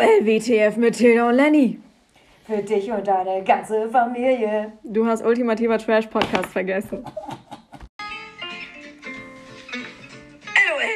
[0.00, 1.78] LWTF mit Tilda und Lenny.
[2.46, 4.72] Für dich und deine ganze Familie.
[4.84, 7.04] Du hast ultimativer Trash-Podcast vergessen.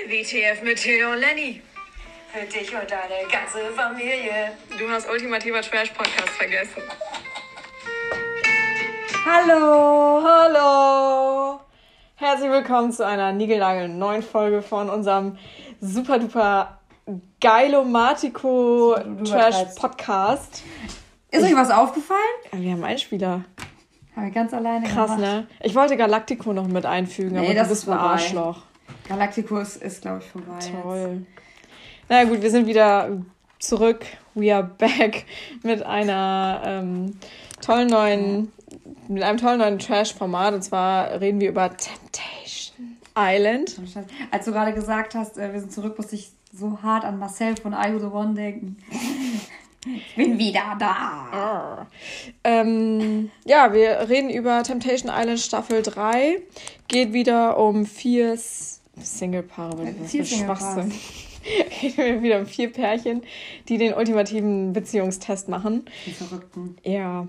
[0.07, 1.61] LWTF mit Tilda und Lenny.
[2.33, 4.53] Für dich und deine ganze Familie.
[4.79, 6.83] Du hast ultimativer Trash-Podcast vergessen.
[9.27, 10.23] Hallo.
[10.25, 11.61] Hallo.
[12.17, 15.37] Herzlich willkommen zu einer Nigelnagel neuen Folge von unserem
[15.81, 16.79] super duper
[17.41, 18.95] Geilomatico
[19.25, 20.63] Trash Podcast.
[21.31, 22.21] Ist euch was aufgefallen?
[22.53, 23.45] Wir haben einen Spieler.
[24.15, 25.21] Haben wir ganz alleine Krass, gemacht.
[25.21, 25.47] ne?
[25.63, 28.01] Ich wollte Galactico noch mit einfügen, Nee, aber das ist ein vorbei.
[28.13, 28.63] Arschloch.
[29.09, 30.55] Galactico ist, ist glaube ich, vorbei.
[30.61, 30.71] jetzt.
[30.83, 31.27] Toll.
[32.09, 33.09] Na gut, wir sind wieder
[33.59, 34.05] zurück.
[34.35, 35.25] We are back
[35.63, 37.19] mit einer ähm,
[37.61, 38.53] tollen neuen,
[39.09, 40.55] mit einem tollen neuen Trash-Format.
[40.55, 43.77] Und zwar reden wir über Temptation Island.
[44.31, 47.57] Als du gerade gesagt hast, äh, wir sind zurück, musste ich so hart an Marcel
[47.57, 48.77] von I The One denken.
[49.85, 51.89] Ich bin wieder da.
[52.45, 56.41] Ähm, ja, wir reden über Temptation Island Staffel 3.
[56.87, 59.93] Geht wieder um vier Single-Paare.
[60.07, 60.91] Vier Single-Paare.
[60.93, 60.93] Schwachsinn.
[61.81, 63.23] Geht wieder um vier Pärchen,
[63.69, 65.85] die den ultimativen Beziehungstest machen.
[66.07, 66.77] Die Verrückten.
[66.85, 67.27] Ja,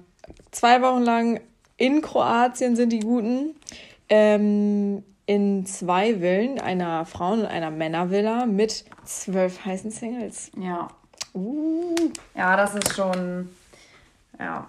[0.51, 1.39] zwei Wochen lang
[1.77, 3.55] in Kroatien sind die Guten.
[4.09, 10.51] Ähm, in zwei Villen, einer Frauen- und einer Männervilla mit zwölf heißen Singles.
[10.57, 10.89] Ja.
[11.33, 11.95] Uh.
[12.35, 13.49] Ja, das ist schon.
[14.39, 14.67] Ja.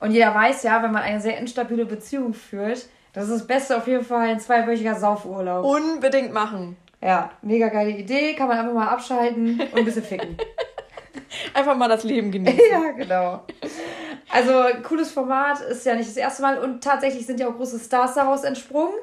[0.00, 3.76] Und jeder weiß ja, wenn man eine sehr instabile Beziehung führt, das ist das Beste
[3.76, 5.64] auf jeden Fall ein zweiwöchiger Saufurlaub.
[5.64, 6.76] Unbedingt machen.
[7.00, 10.36] Ja, mega geile Idee, kann man einfach mal abschalten und ein bisschen ficken.
[11.54, 12.58] Einfach mal das Leben genießen.
[12.70, 13.42] ja, genau.
[14.30, 17.78] Also, cooles Format, ist ja nicht das erste Mal und tatsächlich sind ja auch große
[17.78, 18.94] Stars daraus entsprungen.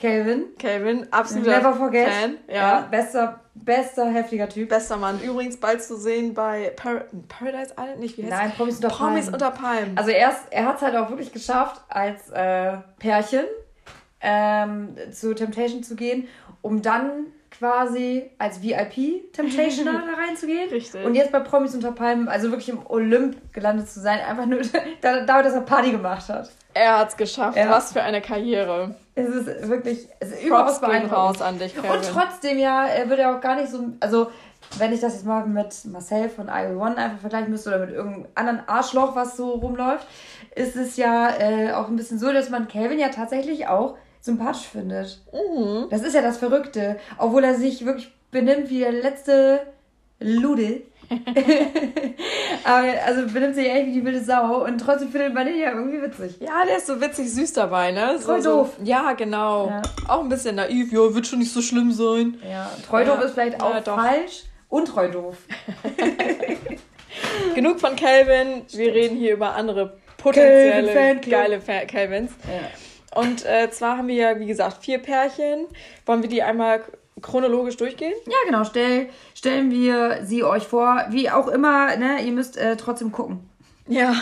[0.00, 2.08] Calvin, Calvin, absoluter never forget.
[2.08, 2.36] Fan.
[2.48, 2.54] Ja.
[2.54, 2.80] Ja.
[2.90, 4.68] bester, bester, heftiger Typ.
[4.70, 5.20] Bester Mann.
[5.20, 9.26] Übrigens bald zu sehen bei Par Paradise Island, nicht wie heißt Nein, Promis unter Promis
[9.26, 9.34] Palmen.
[9.34, 9.98] unter Palmen.
[9.98, 13.44] Also erst, er hat es halt auch wirklich geschafft, als äh, Pärchen
[14.22, 16.28] ähm, zu Temptation zu gehen,
[16.62, 17.26] um dann
[17.60, 20.70] quasi als VIP Temptationer da reinzugehen.
[20.70, 21.04] Richtig.
[21.04, 24.60] Und jetzt bei Promis unter Palmen, also wirklich im Olymp gelandet zu sein, einfach nur
[25.02, 26.50] da- dadurch, dass er Party gemacht hat.
[26.74, 27.58] er hat's geschafft.
[27.58, 27.68] Ja.
[27.70, 28.94] Was für eine Karriere.
[29.14, 31.12] Es ist wirklich, es ist überaus beeindruckend.
[31.16, 31.90] raus an dich, Calvin.
[31.90, 34.30] Und trotzdem ja, er wird ja auch gar nicht so, also
[34.78, 37.90] wenn ich das jetzt mal mit Marcel von I One einfach vergleichen müsste oder mit
[37.90, 40.06] irgendeinem anderen Arschloch, was so rumläuft,
[40.54, 44.66] ist es ja äh, auch ein bisschen so, dass man Calvin ja tatsächlich auch sympathisch
[44.66, 45.20] findet.
[45.32, 45.86] Mhm.
[45.90, 46.98] Das ist ja das Verrückte.
[47.18, 49.60] Obwohl er sich wirklich benimmt wie der letzte
[50.20, 50.82] Lude.
[52.64, 55.72] Aber also benimmt sich echt wie die wilde Sau und trotzdem findet man den ja
[55.72, 56.36] irgendwie witzig.
[56.40, 58.16] Ja, der ist so witzig süß dabei, ne?
[58.18, 58.70] So, so, doof.
[58.84, 59.68] Ja, genau.
[59.68, 59.82] Ja.
[60.08, 60.92] Auch ein bisschen naiv.
[60.92, 62.38] Ja, wird schon nicht so schlimm sein.
[62.48, 63.24] Ja, treu doof Ja.
[63.24, 64.44] ist vielleicht auch Ja, falsch.
[64.68, 65.36] Untreu doof.
[67.56, 68.62] Genug von Calvin.
[68.70, 72.30] Wir reden hier über andere potenzielle Calvin geile Fa Calvins.
[72.44, 72.68] Ja.
[73.14, 75.66] Und äh, zwar haben wir ja, wie gesagt, vier Pärchen.
[76.06, 76.82] Wollen wir die einmal
[77.22, 78.12] chronologisch durchgehen?
[78.26, 78.64] Ja, genau.
[78.64, 81.04] Stell, stellen wir sie euch vor.
[81.10, 83.48] Wie auch immer, ne, ihr müsst äh, trotzdem gucken.
[83.88, 84.14] Ja.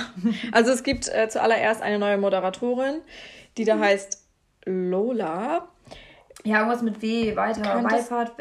[0.53, 3.03] Also es gibt äh, zuallererst eine neue Moderatorin,
[3.59, 4.25] die da heißt
[4.65, 5.69] Lola.
[6.45, 8.33] Ja, irgendwas mit W, weiter, Kann das- Beifahrt.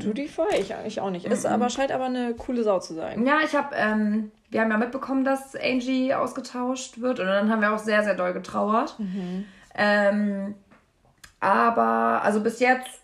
[0.00, 1.24] Judy Foy, ich eigentlich auch nicht.
[1.24, 3.24] Ist aber scheint aber eine coole Sau zu sein.
[3.24, 7.60] Ja, ich habe, ähm, wir haben ja mitbekommen, dass Angie ausgetauscht wird und dann haben
[7.60, 8.96] wir auch sehr, sehr doll getrauert.
[9.78, 10.54] Ähm,
[11.40, 13.00] aber, also bis jetzt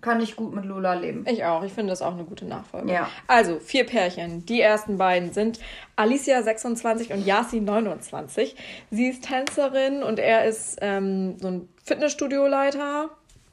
[0.00, 1.24] kann ich gut mit Lola leben.
[1.28, 1.62] Ich auch.
[1.64, 2.92] Ich finde das auch eine gute Nachfolge.
[2.92, 3.08] Ja.
[3.26, 4.46] Also, vier Pärchen.
[4.46, 5.58] Die ersten beiden sind
[5.96, 8.56] Alicia 26 und Yasi 29.
[8.90, 13.10] Sie ist Tänzerin und er ist ähm, so ein Fitnessstudio-Leiter.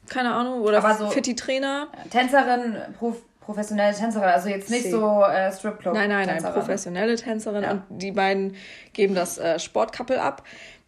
[0.08, 0.60] Keine Ahnung.
[0.60, 1.88] Oder so- Fitti-Trainer.
[2.10, 4.90] Tänzerin, prof professionelle Tänzerin, also jetzt nicht Sie.
[4.90, 5.92] so äh, Stripclub.
[5.92, 6.42] Nein, nein, nein.
[6.54, 7.62] Professionelle Tänzerin.
[7.62, 7.72] Ja.
[7.72, 8.56] Und die beiden
[8.94, 10.42] geben das äh, Sportcouple ab.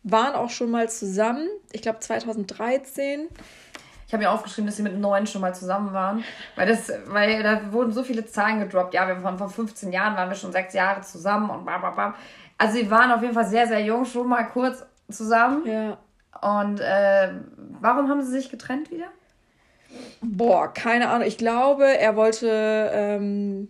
[0.08, 1.48] Waren auch schon mal zusammen.
[1.72, 3.28] Ich glaube 2013.
[4.06, 6.22] Ich habe mir aufgeschrieben, dass sie mit neun schon mal zusammen waren.
[6.54, 8.94] Weil, das, weil da wurden so viele Zahlen gedroppt.
[8.94, 11.96] Ja, wir waren vor 15 Jahren, waren wir schon sechs Jahre zusammen und bam, bam,
[11.96, 12.14] bam.
[12.56, 15.66] Also sie waren auf jeden Fall sehr, sehr jung, schon mal kurz zusammen.
[15.66, 15.98] Ja.
[16.40, 17.32] Und äh,
[17.80, 19.06] warum haben sie sich getrennt wieder?
[20.20, 21.26] Boah, keine Ahnung.
[21.26, 22.48] Ich glaube, er wollte.
[22.92, 23.68] Ähm,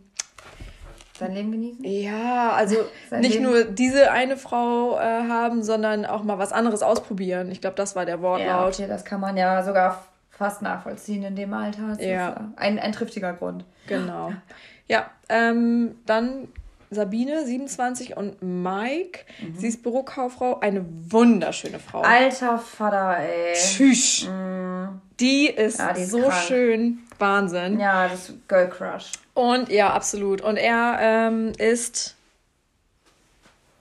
[1.19, 1.85] Sein Leben genießen?
[1.85, 2.77] Ja, also
[3.21, 3.45] nicht Leben.
[3.45, 7.51] nur diese eine Frau äh, haben, sondern auch mal was anderes ausprobieren.
[7.51, 8.75] Ich glaube, das war der Ja, Wortlaut.
[8.75, 11.89] okay, das kann man ja sogar fast nachvollziehen in dem Alter.
[11.97, 12.31] Das Ja.
[12.33, 13.65] äh, ein, ein triftiger Grund.
[13.87, 14.33] Genau.
[14.89, 16.47] Ja, ähm, dann
[16.93, 19.23] Sabine, 27 und Mike.
[19.43, 19.57] Mhm.
[19.57, 22.03] Sie ist Bürokauffrau, eine wunderschöne Frau.
[22.03, 23.53] Alter Vater, ey.
[23.55, 24.29] Tschüss.
[25.19, 26.35] Die ist Ja, die ist so krank.
[26.47, 26.99] schön.
[27.19, 27.81] Wahnsinn.
[27.81, 29.11] Ja, das Girl Crush.
[29.37, 30.41] Und ja, absolut.
[30.41, 32.17] Und er ähm, ist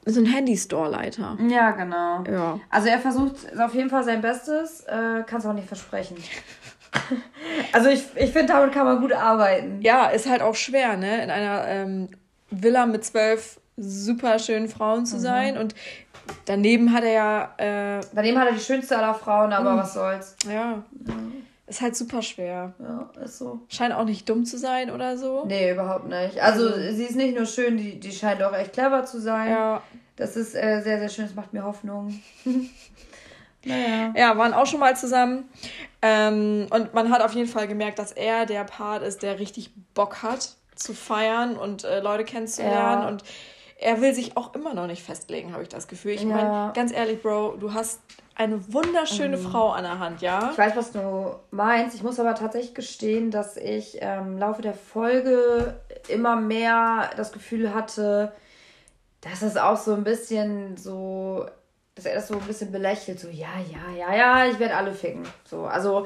[0.05, 1.37] so ein Handy-Store-Leiter.
[1.49, 2.23] Ja, genau.
[2.29, 2.59] Ja.
[2.69, 6.17] Also er versucht auf jeden Fall sein Bestes, äh, kann es auch nicht versprechen.
[7.71, 9.81] also ich, ich finde, damit kann man gut arbeiten.
[9.81, 11.23] Ja, ist halt auch schwer, ne?
[11.23, 12.09] In einer ähm,
[12.51, 15.21] Villa mit zwölf super schönen Frauen zu Mhm.
[15.21, 15.57] sein.
[15.57, 15.73] Und
[16.45, 17.97] daneben hat er ja.
[17.99, 19.77] Äh, Daneben hat er die schönste aller Frauen, aber Mhm.
[19.77, 20.35] was soll's.
[20.49, 20.83] ja.
[21.67, 22.73] Ist halt super schwer.
[22.79, 23.59] Ja, ist so.
[23.69, 25.45] Scheint auch nicht dumm zu sein oder so.
[25.45, 26.39] Nee, überhaupt nicht.
[26.39, 29.49] Also sie ist nicht nur schön, die, die scheint auch echt clever zu sein.
[29.49, 29.81] Ja.
[30.15, 32.19] Das ist äh, sehr, sehr schön, das macht mir Hoffnung.
[33.65, 34.13] naja.
[34.15, 35.49] Ja, waren auch schon mal zusammen.
[36.01, 39.71] Ähm, und man hat auf jeden Fall gemerkt, dass er der Part ist, der richtig
[39.95, 43.01] Bock hat zu feiern und äh, Leute kennenzulernen.
[43.03, 43.07] Ja.
[43.07, 43.23] Und
[43.79, 46.11] er will sich auch immer noch nicht festlegen, habe ich das Gefühl.
[46.11, 46.27] Ich Ja.
[46.27, 48.01] meine, ganz ehrlich, Bro, du hast
[48.35, 50.49] eine wunderschöne Frau an der Hand, ja?
[50.51, 51.95] Ich weiß, was du meinst.
[51.95, 55.79] Ich muss aber tatsächlich gestehen, dass ich ähm, im Laufe der Folge
[56.09, 58.33] immer mehr das Gefühl hatte,
[59.21, 61.45] dass es auch so ein bisschen so,
[61.95, 63.19] dass er das so ein bisschen belächelt.
[63.19, 65.23] So, ja, ja, ja, ja, ich werde alle ficken.
[65.45, 66.05] So, also.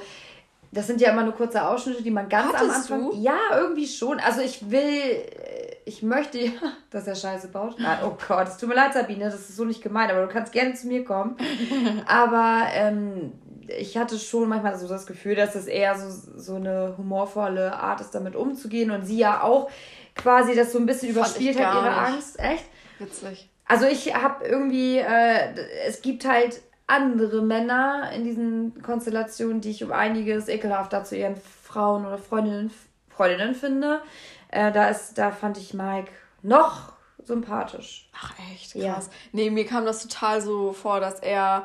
[0.72, 3.10] Das sind ja immer nur kurze Ausschnitte, die man ganz am Hattest Anfang.
[3.10, 3.18] du?
[3.18, 4.20] Ja, irgendwie schon.
[4.20, 6.52] Also ich will, äh, ich möchte ja,
[6.92, 7.80] dass er Scheiße baut.
[7.80, 10.32] Nein, oh Gott, es tut mir leid, Sabine, das ist so nicht gemeint, aber du
[10.32, 11.36] kannst gerne zu mir kommen.
[12.08, 13.34] Aber ähm,
[13.68, 18.02] ich hatte schon manchmal so das Gefühl, dass es eher so, so eine humorvolle Art
[18.02, 18.92] ist, damit umzugehen.
[18.92, 19.70] Und sie ja auch
[20.16, 21.98] quasi das so ein bisschen überspielt hat, ihre nicht.
[21.98, 22.40] Angst.
[22.40, 22.66] Echt?
[23.00, 23.50] Witzig.
[23.66, 25.56] Also ich habe irgendwie, äh,
[25.88, 31.36] es gibt halt andere Männer in diesen Konstellationen, die ich um einiges ekelhafter zu ihren
[31.36, 32.72] Frauen oder Freundinnen,
[33.10, 34.02] Freundinnen finde.
[34.50, 36.12] Äh, da, ist, da fand ich Mike
[36.42, 36.94] noch
[37.24, 38.10] sympathisch.
[38.16, 38.76] Ach, echt?
[38.76, 38.94] Ja.
[38.94, 39.10] Krass.
[39.32, 41.64] Nee, mir kam das total so vor, dass er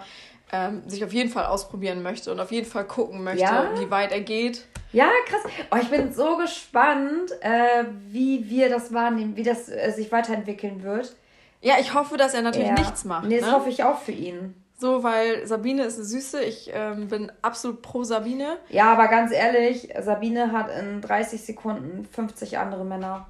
[0.53, 3.71] ähm, sich auf jeden Fall ausprobieren möchte und auf jeden Fall gucken möchte, Ja?
[3.79, 4.67] wie weit er geht.
[4.93, 5.41] Ja, krass.
[5.73, 10.83] Oh, ich bin so gespannt, äh, wie wir das wahrnehmen, wie das äh, sich weiterentwickeln
[10.83, 11.17] wird.
[11.63, 12.75] Ja, ich hoffe, dass er natürlich Ja.
[12.75, 13.27] nichts macht.
[13.27, 13.55] Nee, das ne?
[13.57, 14.55] hoffe ich auch für ihn.
[14.85, 16.43] So, weil Sabine ist eine Süße.
[16.45, 18.59] Ich ähm, bin absolut pro Sabine.
[18.69, 23.27] Ja, aber ganz ehrlich, Sabine hat in 30 Sekunden 50 andere Männer.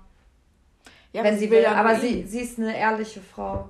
[1.12, 1.62] Ja, wenn aber sie will.
[1.62, 3.68] ja aber sie, sie ist eine ehrliche Frau.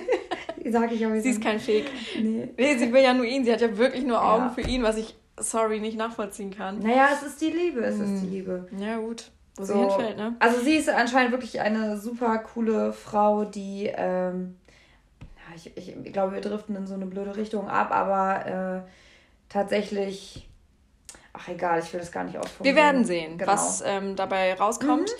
[0.70, 1.90] Sag ich wie Sie ist kein Fake.
[2.18, 2.48] Nee.
[2.56, 3.44] Nee, sie will ja nur ihn.
[3.44, 4.48] Sie hat ja wirklich nur Augen Ja.
[4.54, 6.78] für ihn, was ich, sorry, nicht nachvollziehen kann.
[6.78, 8.66] Naja, es ist die Liebe, es ist die Liebe.
[8.78, 9.30] Ja, gut.
[9.56, 9.78] Wo sie So.
[9.78, 10.36] hinfällt, ne?
[10.38, 14.56] Also sie ist anscheinend wirklich eine super coole Frau, die, ähm,
[15.50, 18.90] ja, ich, ich glaube, wir driften in so eine blöde Richtung ab, aber äh,
[19.48, 20.48] tatsächlich,
[21.32, 22.76] ach egal, ich will das gar nicht Wir ausprobieren.
[22.76, 23.52] werden sehen, Genau.
[23.52, 25.10] was ähm, dabei rauskommt.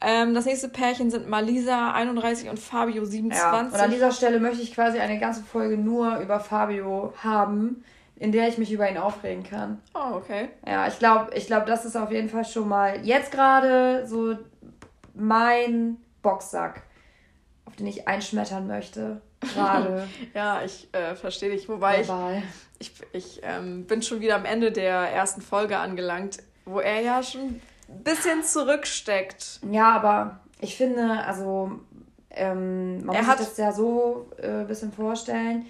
[0.00, 3.72] Ähm, das nächste Pärchen sind Malisa 31 und Fabio Ja, 27.
[3.74, 7.84] und an dieser Stelle möchte ich quasi eine ganze Folge nur über Fabio haben,
[8.16, 9.80] in der ich mich über ihn aufregen kann.
[9.94, 10.48] oh, okay.
[10.66, 14.36] Ja, ich glaube, ich glaub, das ist auf jeden Fall schon mal jetzt gerade so
[15.14, 16.82] mein Boxsack,
[17.64, 19.20] auf den ich einschmettern möchte.
[19.54, 20.08] Gerade.
[20.34, 21.68] Ja, ich äh, verstehe dich.
[21.68, 22.42] Wobei ich, verbal.
[22.78, 27.22] ich, ich ähm, bin schon wieder am Ende der ersten Folge angelangt, wo er ja
[27.22, 27.40] schon
[27.88, 29.60] ein bisschen zurücksteckt.
[29.70, 31.80] Ja, aber ich finde, also
[32.30, 35.66] ähm, man Er muss hat- sich das ja so äh, ein bisschen vorstellen.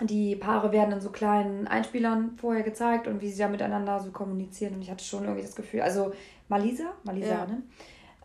[0.00, 4.12] Die Paare werden in so kleinen Einspielern vorher gezeigt und wie sie da miteinander so
[4.12, 4.74] kommunizieren.
[4.74, 6.12] Und ich hatte schon irgendwie das Gefühl, also
[6.48, 7.46] Malisa, Malisa, Ja.
[7.46, 7.62] ne?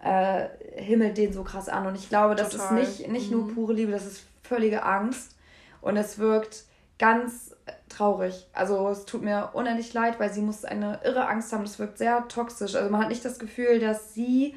[0.06, 1.88] Äh, himmelt den so krass an.
[1.88, 2.78] Und ich glaube, das Total.
[2.80, 3.38] ist nicht, nicht Mhm.
[3.38, 5.36] nur pure Liebe, das ist völlige Angst.
[5.82, 6.66] Und es wirkt
[7.00, 8.48] ganz äh, traurig.
[8.54, 11.64] Also es tut mir unendlich leid, weil sie muss eine irre Angst haben.
[11.64, 12.76] Das wirkt sehr toxisch.
[12.76, 14.56] Also man hat nicht das Gefühl, dass sie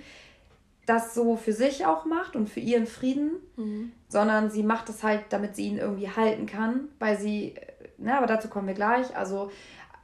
[0.87, 3.33] das so für sich auch macht und für ihren Frieden,
[4.09, 7.57] sondern sie macht das halt, damit sie ihn irgendwie halten kann, weil sie,
[7.99, 9.51] na, aber dazu kommen wir gleich, also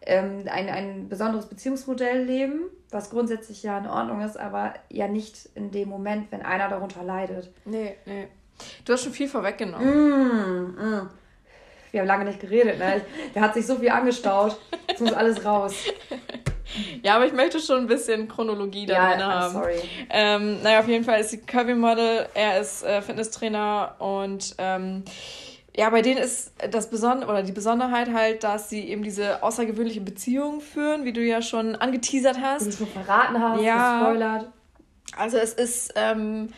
[0.00, 5.48] ähm, ein, ein besonderes Beziehungsmodell leben, was grundsätzlich ja in Ordnung ist, aber ja nicht
[5.54, 7.52] in dem Moment, wenn einer darunter leidet.
[7.64, 8.26] Nee, nee.
[8.84, 9.86] Du hast schon viel vorweggenommen.
[9.86, 11.10] Mm, mm.
[11.90, 13.02] Wir haben lange nicht geredet, ne?
[13.34, 14.58] Da hat sich so viel angestaut.
[14.88, 15.74] Jetzt muss alles raus.
[17.02, 19.52] Ja, aber ich möchte schon ein bisschen Chronologie da drin I'm haben.
[19.52, 19.74] sorry.
[20.08, 25.04] Ähm, naja, auf jeden Fall ist sie Curvy-Model, er ist äh, Fitnesstrainer und ähm,
[25.76, 30.00] ja, bei denen ist das Besondere oder die Besonderheit halt, dass sie eben diese außergewöhnliche
[30.00, 32.78] Beziehung führen, wie du ja schon angeteasert Wie du hast.
[32.78, 33.98] schon verraten hast, Ja.
[33.98, 34.48] gespoilert.
[35.18, 36.48] Also es ist ähm,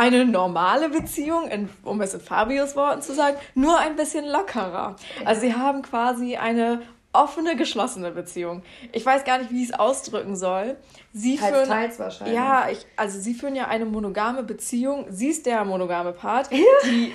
[0.00, 4.96] eine normale Beziehung, in, um es in Fabios Worten zu sagen, nur ein bisschen lockerer.
[5.24, 8.62] Also sie haben quasi eine offene, geschlossene Beziehung.
[8.92, 10.76] Ich weiß gar nicht, wie ich es ausdrücken soll.
[11.12, 12.36] Sie Teils, führen, teils wahrscheinlich.
[12.36, 15.06] Ja, ich, also sie führen ja eine monogame Beziehung.
[15.10, 17.12] Sie ist der monogame Part, die,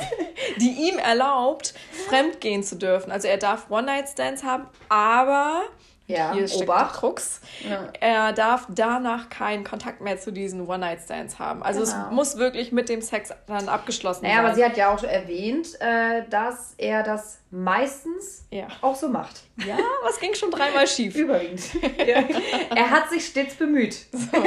[0.60, 1.74] die ihm erlaubt,
[2.08, 3.10] fremdgehen zu dürfen.
[3.10, 5.62] Also er darf One-Night-Stands haben, aber
[6.10, 6.96] Ja, hier steckt Obacht.
[6.96, 7.40] Krux.
[7.68, 7.88] Ja.
[8.00, 11.62] Er darf danach keinen Kontakt mehr zu diesen One-Night-Stands haben.
[11.62, 12.06] Also genau.
[12.06, 14.44] es muss wirklich mit dem Sex dann abgeschlossen naja, sein.
[14.46, 18.68] aber sie hat ja auch erwähnt, äh, dass er das meistens ja.
[18.80, 19.42] auch so macht.
[19.66, 21.14] Ja, was ging schon dreimal schief?
[21.14, 21.62] Überwiegend.
[22.06, 22.24] ja.
[22.74, 23.96] Er hat sich stets bemüht.
[24.12, 24.42] So.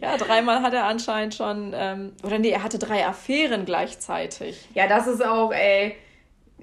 [0.00, 4.68] Ja, dreimal hat er anscheinend schon, ähm, oder nee, er hatte drei Affären gleichzeitig.
[4.74, 5.96] Ja, das ist auch, ey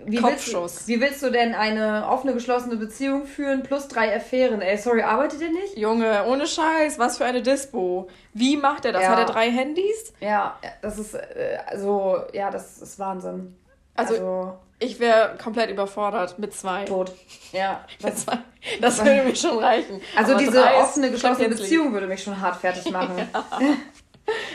[0.06, 0.74] wie Kopfschuss.
[0.76, 4.62] Willst, wie willst du denn eine offene, geschlossene Beziehung führen plus drei Affären?
[4.62, 5.78] Ey, sorry, arbeitet ihr nicht?
[5.78, 8.08] Junge, ohne Scheiß, was für eine Dispo.
[8.34, 9.04] Wie macht er das?
[9.04, 9.10] Ja.
[9.10, 10.14] Hat er drei Handys?
[10.20, 13.56] Ja, das ist, äh, also, ja, das ist Wahnsinn.
[13.96, 16.86] Also, also ich wäre komplett überfordert mit zwei.
[16.86, 17.12] Tot.
[17.52, 17.86] Ja.
[18.02, 18.40] Das, zwei.
[18.80, 20.02] das würde mir schon reichen.
[20.16, 23.18] Also Aber diese offene, geschlossene Beziehung würde mich schon hart fertig machen.
[23.60, 23.60] ja.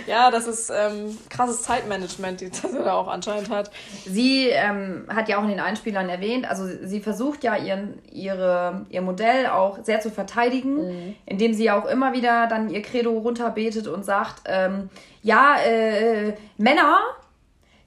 [0.06, 3.70] ja, das ist ähm, krasses Zeitmanagement, das er da auch anscheinend hat.
[4.04, 8.86] Sie ähm, hat ja auch in den Einspielern erwähnt, also sie versucht ja ihren, ihre,
[8.90, 11.16] ihr Modell auch sehr zu verteidigen, mhm.
[11.26, 14.90] indem sie auch immer wieder dann ihr Credo runterbetet und sagt, ähm,
[15.22, 16.98] ja, äh, Männer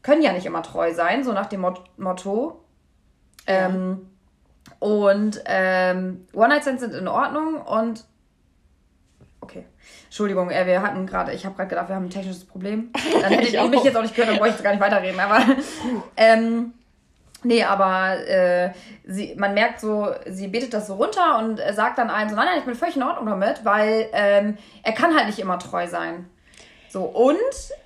[0.02, 2.64] können ja nicht immer treu sein, so nach dem Mot Motto.
[3.48, 3.68] Ja.
[3.68, 4.10] Ähm,
[4.80, 8.06] und ähm, One-Night-Stands sind in Ordnung und
[9.50, 9.66] okay.
[10.06, 12.92] Entschuldigung, äh, wir hatten gerade, ich habe gerade gedacht, wir haben ein technisches Problem.
[13.22, 15.20] Dann hätte ich, ich mich jetzt auch nicht gehört, dann bräuchte ich gar nicht weiterreden.
[15.20, 15.40] Aber
[16.18, 16.74] ähm,
[17.44, 18.72] nee, aber äh,
[19.06, 22.46] sie, man merkt so, sie betet das so runter und sagt dann einem so, nein,
[22.46, 25.88] nein, ich bin völlig in Ordnung damit, weil ähm, er kann halt nicht immer treu
[25.88, 26.30] sein.
[26.90, 27.38] So, und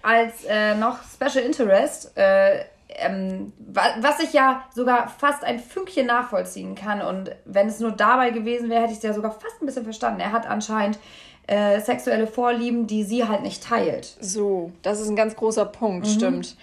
[0.02, 2.64] als äh, noch Special Interest, äh,
[2.96, 7.02] ähm, was ich ja sogar fast ein Fünkchen nachvollziehen kann.
[7.02, 9.84] Und wenn es nur dabei gewesen wäre, hätte ich es ja sogar fast ein bisschen
[9.84, 10.20] verstanden.
[10.20, 11.00] Er hat anscheinend
[11.48, 14.18] äh, sexuelle Vorlieben, die sie halt nicht teilt.
[14.20, 16.12] So, das ist ein ganz großer Punkt, mhm.
[16.12, 16.56] stimmt.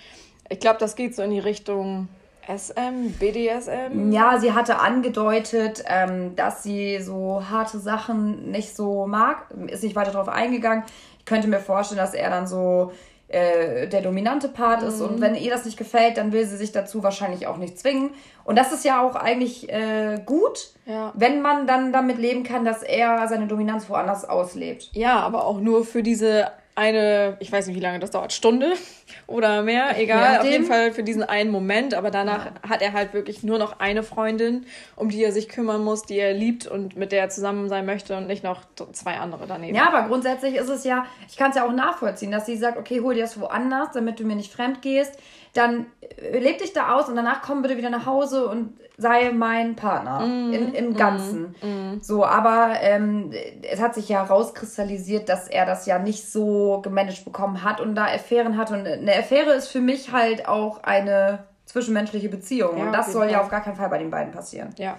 [0.48, 2.08] Ich glaube, das geht so in die Richtung
[2.48, 4.10] SM, BDSM.
[4.10, 9.46] Ja, sie hatte angedeutet, ähm, dass sie so harte Sachen nicht so mag.
[9.68, 10.84] Ist nicht weiter darauf eingegangen.
[11.18, 12.92] Ich könnte mir vorstellen, dass er dann so
[13.30, 14.98] äh, der dominante Part ist.
[14.98, 15.06] Mhm.
[15.06, 18.10] Und wenn ihr das nicht gefällt, dann will sie sich dazu wahrscheinlich auch nicht zwingen.
[18.44, 21.12] Und das ist ja auch eigentlich äh, gut, ja.
[21.14, 24.90] wenn man dann damit leben kann, dass er seine Dominanz woanders auslebt.
[24.92, 26.48] Ja, aber auch nur für diese
[26.80, 28.72] eine, ich weiß nicht, wie lange das dauert, Stunde
[29.26, 32.52] oder mehr, egal, auf jeden Fall für diesen einen Moment, aber danach ja.
[32.68, 34.64] hat er halt wirklich nur noch eine Freundin,
[34.96, 37.84] um die er sich kümmern muss, die er liebt und mit der er zusammen sein
[37.84, 39.76] möchte und nicht noch zwei andere daneben.
[39.76, 42.78] Ja, aber grundsätzlich ist es ja, ich kann es ja auch nachvollziehen, dass sie sagt,
[42.78, 45.18] okay, hol dir das woanders, damit du mir nicht fremd gehst,
[45.54, 49.30] dann äh, leb dich da aus und danach komm bitte wieder nach Hause und sei
[49.32, 51.54] mein Partner mm, in, im Ganzen.
[51.62, 52.00] Mm, mm.
[52.02, 57.24] So, aber ähm, es hat sich ja rauskristallisiert, dass er das ja nicht so gemanagt
[57.24, 58.70] bekommen hat und da Affären hat.
[58.70, 62.76] Und eine Affäre ist für mich halt auch eine zwischenmenschliche Beziehung.
[62.76, 63.32] Ja, und das soll Fall.
[63.32, 64.70] ja auf gar keinen Fall bei den beiden passieren.
[64.76, 64.96] Ja.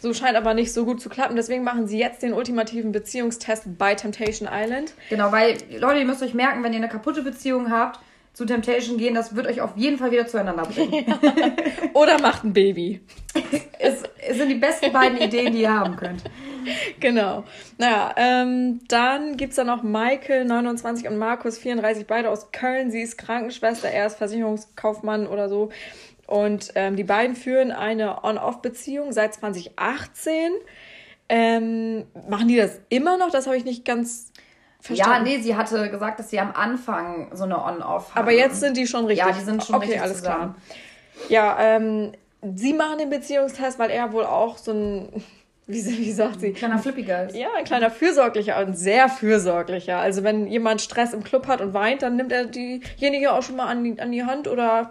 [0.00, 1.36] So scheint aber nicht so gut zu klappen.
[1.36, 4.94] Deswegen machen sie jetzt den ultimativen Beziehungstest bei Temptation Island.
[5.08, 8.00] Genau, weil, Leute, ihr müsst euch merken, wenn ihr eine kaputte Beziehung habt,
[8.32, 11.04] zu Temptation gehen, das wird euch auf jeden Fall wieder zueinander bringen.
[11.22, 11.52] Ja.
[11.94, 13.00] Oder macht ein Baby.
[13.78, 16.22] es, es, sind die besten beiden Ideen, die ihr haben könnt.
[17.00, 17.44] Genau.
[17.78, 22.90] Naja, ähm, dann gibt es da noch Michael, 29 und Markus, 34, beide aus Köln.
[22.90, 25.70] Sie ist Krankenschwester, er ist Versicherungskaufmann oder so.
[26.26, 30.52] Und ähm, die beiden führen eine On-Off-Beziehung seit 2018.
[31.28, 33.30] Ähm, machen die das immer noch?
[33.30, 34.31] Das habe ich nicht ganz
[34.82, 35.26] Verstanden.
[35.26, 38.10] Ja, nee, sie hatte gesagt, dass sie am Anfang so eine On-Off.
[38.16, 39.24] Aber jetzt sind die schon richtig.
[39.24, 40.56] Ja, die sind schon okay, richtig alles zusammen.
[40.56, 41.28] klar.
[41.28, 42.12] Ja, ähm,
[42.56, 45.22] sie machen den Beziehungstest, weil er wohl auch so ein,
[45.68, 46.48] wie, wie sagt sie?
[46.48, 47.36] Ein kleiner Flippiger ist.
[47.36, 49.98] Ja, ein kleiner fürsorglicher und sehr fürsorglicher.
[49.98, 53.54] Also wenn jemand Stress im Club hat und weint, dann nimmt er diejenige auch schon
[53.54, 54.90] mal an die, an die Hand oder...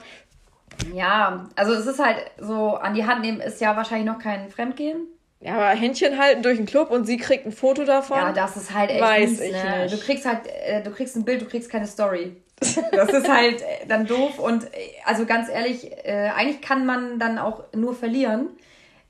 [0.93, 4.49] Ja, also es ist halt so, an die Hand nehmen ist ja wahrscheinlich noch kein
[4.49, 5.07] Fremdgehen.
[5.41, 8.17] Ja, aber Händchen halten durch den Club und sie kriegt ein Foto davon.
[8.17, 9.83] Ja, das ist halt echt Weiß mies, ich ne?
[9.83, 9.93] nicht.
[9.93, 12.37] Du kriegst halt, äh, du kriegst ein Bild, du kriegst keine Story.
[12.91, 17.17] Das ist halt äh, dann doof und äh, also ganz ehrlich, äh, eigentlich kann man
[17.17, 18.49] dann auch nur verlieren.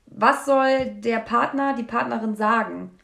[0.06, 2.98] Was soll der Partner, die Partnerin sagen?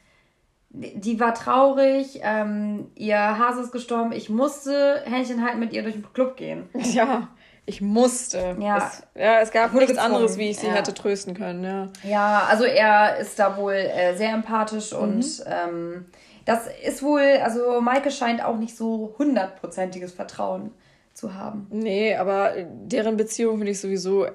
[0.71, 5.95] Die war traurig, ähm, ihr Hase ist gestorben, ich musste Händchen halten mit ihr durch
[5.95, 6.69] den Club gehen.
[6.75, 7.29] Ja
[7.69, 8.57] ich musste.
[8.59, 10.15] Ja, es, ja, es gab nichts gezwungen.
[10.15, 10.73] anderes, wie ich sie ja.
[10.73, 11.63] hätte trösten können.
[11.63, 14.99] Ja, ja also er ist da wohl äh, sehr empathisch mhm.
[14.99, 16.07] und ähm,
[16.47, 20.73] das ist wohl, also Maike scheint auch nicht so hundertprozentiges Vertrauen
[21.13, 21.67] zu haben.
[21.71, 24.27] Nee, aber deren Beziehung finde ich sowieso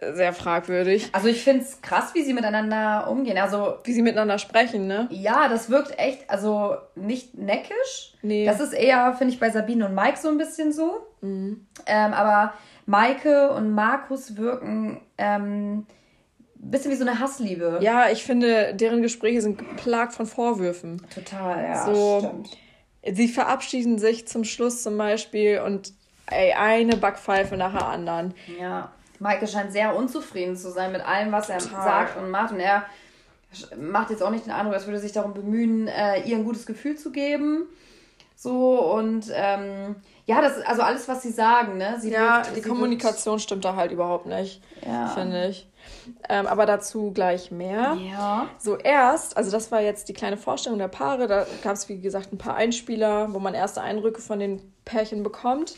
[0.00, 1.10] sehr fragwürdig.
[1.12, 3.38] Also ich finde es krass, wie sie miteinander umgehen.
[3.38, 5.08] Also wie sie miteinander sprechen, ne?
[5.10, 8.14] Ja, das wirkt echt, also nicht neckisch.
[8.22, 8.46] Nee.
[8.46, 11.06] Das ist eher, finde ich, bei Sabine und Mike so ein bisschen so.
[11.20, 11.66] Mhm.
[11.86, 12.54] Ähm, aber
[12.90, 15.86] Maike und Markus wirken ähm,
[16.56, 17.78] bisschen wie so eine Hassliebe.
[17.80, 21.00] Ja, ich finde, deren Gespräche sind geplagt von Vorwürfen.
[21.14, 22.58] Total, ja, so, stimmt.
[23.16, 25.92] Sie verabschieden sich zum Schluss zum Beispiel und
[26.26, 28.34] ey, eine Backpfeife nach der anderen.
[28.58, 28.90] Ja.
[29.20, 31.84] Michael scheint sehr unzufrieden zu sein mit allem, was er Total.
[31.84, 32.52] sagt und macht.
[32.52, 32.86] Und er
[33.78, 36.44] macht jetzt auch nicht den Eindruck, als würde er sich darum bemühen, äh, ihr ein
[36.44, 37.66] gutes Gefühl zu geben.
[38.42, 41.98] So und ähm, ja, das also alles, was sie sagen, ne?
[42.00, 43.42] Sie ja, wirkt, die Kommunikation wirkt...
[43.42, 45.08] stimmt da halt überhaupt nicht, ja.
[45.08, 45.68] finde ich.
[46.26, 47.98] Ähm, aber dazu gleich mehr.
[48.00, 48.48] Ja.
[48.56, 51.26] So erst, also das war jetzt die kleine Vorstellung der Paare.
[51.26, 55.22] Da gab es, wie gesagt, ein paar Einspieler, wo man erste Eindrücke von den Pärchen
[55.22, 55.74] bekommt.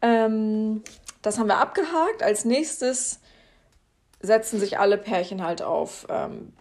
[0.00, 0.84] Ähm,
[1.22, 2.22] das haben wir abgehakt.
[2.22, 3.18] Als nächstes
[4.20, 6.52] setzen sich alle Pärchen halt auf ähm,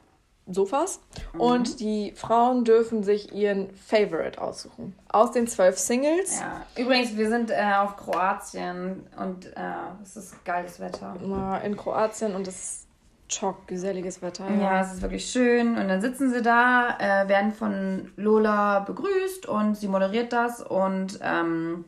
[0.47, 0.99] Sofas
[1.33, 1.41] mhm.
[1.41, 4.95] und die Frauen dürfen sich ihren Favorite aussuchen.
[5.09, 6.39] Aus den zwölf Singles.
[6.39, 6.65] Ja.
[6.81, 9.59] Übrigens, wir sind äh, auf Kroatien und äh,
[10.03, 11.15] es ist geiles Wetter.
[11.63, 12.87] In Kroatien und es ist
[13.27, 14.47] chock, geselliges Wetter.
[14.49, 14.61] Ja.
[14.61, 15.77] ja, es ist wirklich schön.
[15.77, 20.61] Und dann sitzen sie da, äh, werden von Lola begrüßt und sie moderiert das.
[20.61, 21.85] Und ähm,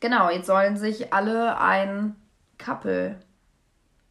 [0.00, 2.16] genau, jetzt sollen sich alle ein
[2.58, 3.16] Couple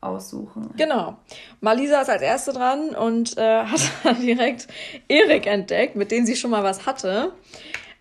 [0.01, 0.69] aussuchen.
[0.77, 1.17] Genau.
[1.59, 3.63] Malisa ist als erste dran und äh,
[4.03, 4.67] hat direkt
[5.07, 7.33] Erik entdeckt, mit dem sie schon mal was hatte.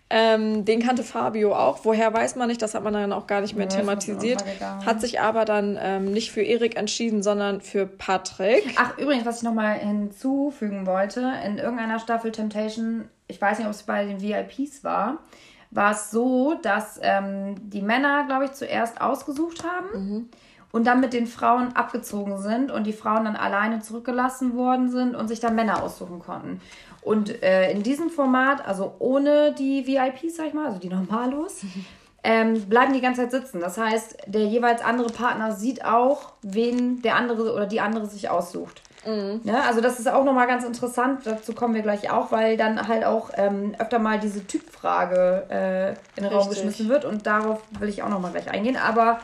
[0.09, 1.83] Ähm, den kannte Fabio auch.
[1.83, 4.41] Woher weiß man nicht, das hat man dann auch gar nicht mehr ja, thematisiert.
[4.61, 8.73] Hat sich aber dann ähm, nicht für Erik entschieden, sondern für Patrick.
[8.77, 13.73] Ach, übrigens, was ich nochmal hinzufügen wollte, in irgendeiner Staffel Temptation, ich weiß nicht, ob
[13.73, 15.17] es bei den VIPs war,
[15.71, 19.87] war es so, dass ähm, die Männer, glaube ich, zuerst ausgesucht haben.
[19.91, 20.29] Mhm
[20.77, 25.15] und dann mit den Frauen abgezogen sind und die Frauen dann alleine zurückgelassen worden sind
[25.15, 26.61] und sich dann Männer aussuchen konnten.
[27.01, 31.61] Und äh, in diesem Format, also ohne die VIPs, sag ich mal, also die Normalos,
[32.23, 33.59] ähm, bleiben die ganze Zeit sitzen.
[33.59, 38.29] Das heißt, der jeweils andere Partner sieht auch, wen der andere oder die andere sich
[38.29, 38.83] aussucht.
[39.03, 39.41] Mhm.
[39.45, 42.87] Ja, also das ist auch nochmal ganz interessant, dazu kommen wir gleich auch, weil dann
[42.87, 46.39] halt auch ähm, öfter mal diese Typfrage äh, in den Richtig.
[46.39, 48.77] Raum geschmissen wird und darauf will ich auch nochmal gleich eingehen.
[48.77, 49.19] Aber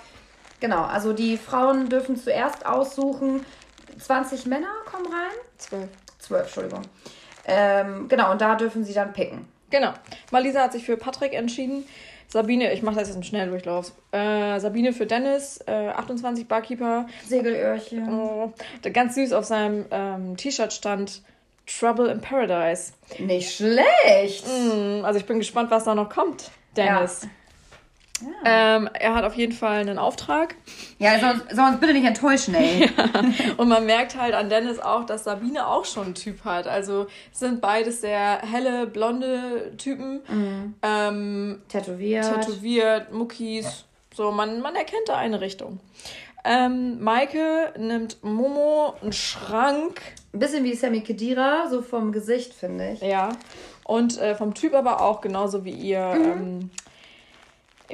[0.64, 3.46] Genau, also die Frauen dürfen zuerst aussuchen.
[4.00, 5.36] 20 Männer kommen rein?
[5.58, 5.90] Zwölf.
[6.20, 6.84] Zwölf, Entschuldigung.
[7.46, 9.46] Ähm, genau, und da dürfen sie dann picken.
[9.72, 9.92] Genau.
[10.32, 11.84] Malisa hat sich für Patrick entschieden.
[12.30, 13.92] Sabine, ich mache das jetzt im Schnelldurchlauf.
[14.14, 17.08] Äh, Sabine für Dennis, äh, 28 Barkeeper.
[17.28, 18.08] Segelöhrchen.
[18.08, 18.54] Oh,
[18.94, 21.24] ganz süß auf seinem ähm, T-Shirt stand
[21.68, 22.94] Trouble in Paradise.
[23.20, 24.48] Nicht schlecht.
[24.48, 27.24] Mm, also ich bin gespannt, was da noch kommt, Dennis.
[27.24, 27.30] Ja.
[28.46, 30.56] Ähm, er hat auf jeden Fall einen Auftrag.
[31.00, 32.90] Ja, sonst, sonst bitte nicht enttäuschen, ey.
[32.98, 33.10] ja.
[33.58, 36.68] Und man merkt halt an Dennis auch, dass Sabine auch schon einen Typ hat.
[36.68, 40.22] Also sind beides sehr helle, blonde Typen.
[40.30, 40.76] Mhm.
[40.82, 42.26] Ähm, tätowiert.
[42.26, 43.86] Tätowiert, Muckis.
[44.14, 45.80] So, man, man erkennt da eine Richtung.
[46.46, 50.02] Ähm, Maike nimmt Momo einen Schrank.
[50.34, 53.02] Ein bisschen wie Sammy Kedira, so vom Gesicht, finde ich.
[53.02, 53.30] Ja.
[53.86, 56.24] Und äh, vom Typ aber auch, genauso wie ihr mhm.
[56.24, 56.72] ähm,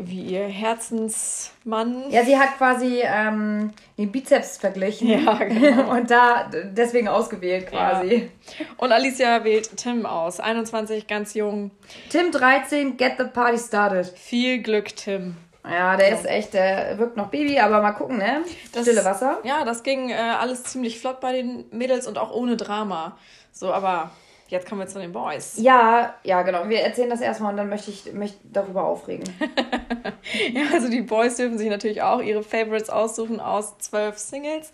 [0.04, 2.10] wie ihr Herzensmann.
[2.10, 5.08] Ja, sie hat quasi ähm, den Bizeps verglichen.
[5.08, 5.92] Ja, genau.
[5.92, 8.30] Und da deswegen ausgewählt quasi.
[8.58, 8.66] Ja.
[8.78, 10.40] Und Alicia wählt Tim aus.
[10.40, 11.72] 21, ganz jung.
[12.10, 14.08] Tim 13, get the party started.
[14.08, 15.36] Viel Glück, Tim.
[15.70, 18.44] Ja, der ist echt, der wirkt noch Baby, aber mal gucken, ne?
[18.72, 19.40] Das, Stille Wasser.
[19.44, 23.18] Ja, das ging äh, alles ziemlich flott bei den Mädels und auch ohne Drama.
[23.52, 24.12] So, aber
[24.50, 25.58] Jetzt kommen wir zu den Boys.
[25.58, 26.68] Ja, ja, genau.
[26.68, 29.24] Wir erzählen das erstmal und dann möchte ich mich darüber aufregen.
[30.54, 34.72] ja, also die Boys dürfen sich natürlich auch ihre Favorites aussuchen aus zwölf Singles.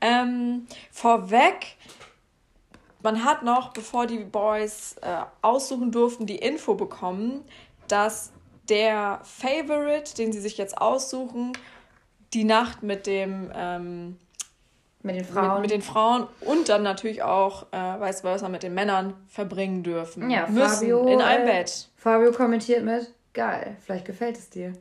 [0.00, 1.76] Ähm, vorweg,
[3.02, 7.44] man hat noch, bevor die Boys äh, aussuchen durften, die Info bekommen,
[7.88, 8.32] dass
[8.68, 11.54] der Favorite, den sie sich jetzt aussuchen,
[12.34, 14.18] die Nacht mit dem ähm,
[15.08, 15.52] mit den Frauen.
[15.54, 19.82] Mit, mit, den Frauen und dann natürlich auch, äh, vice versa, mit den Männern verbringen
[19.82, 20.30] dürfen.
[20.30, 21.88] Ja, müssen Fabio, in einem äh, Bett.
[21.96, 24.72] Fabio kommentiert mit, geil, vielleicht gefällt es dir.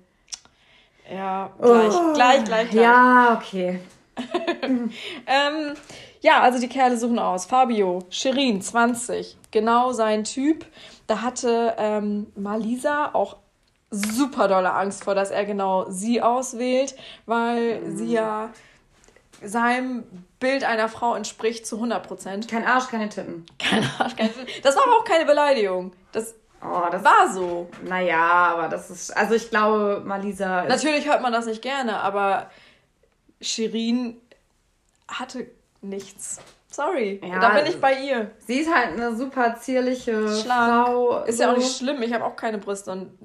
[1.11, 2.13] Ja, gleich, oh.
[2.13, 2.83] gleich, gleich, gleich.
[2.83, 3.79] Ja, okay.
[4.63, 5.73] ähm,
[6.21, 7.45] ja, also die Kerle suchen aus.
[7.45, 10.65] Fabio, Shirin, 20, genau sein Typ.
[11.05, 13.37] Da hatte ähm, Malisa auch
[13.91, 17.97] super dolle Angst vor, dass er genau sie auswählt, weil mhm.
[17.97, 18.49] sie ja
[19.43, 20.03] seinem
[20.39, 22.47] Bild einer Frau entspricht zu 100 Prozent.
[22.47, 23.45] Kein Arsch, keine Titten.
[23.59, 24.47] Kein Arsch, keine Titten.
[24.63, 25.93] Das war aber auch keine Beleidigung.
[26.11, 27.69] Das, oh, das war so.
[27.83, 29.15] Naja, aber das ist.
[29.15, 30.63] Also ich glaube, Malisa.
[30.65, 32.49] Natürlich hört man das nicht gerne, aber
[33.41, 34.17] Shirin
[35.07, 35.47] hatte
[35.81, 36.39] nichts.
[36.69, 38.31] Sorry, ja, da bin ich bei ihr.
[38.39, 40.87] Sie ist halt eine super zierliche Schlank.
[40.87, 41.23] Frau.
[41.23, 41.43] Ist so.
[41.43, 43.17] ja auch nicht schlimm, ich habe auch keine Brüste und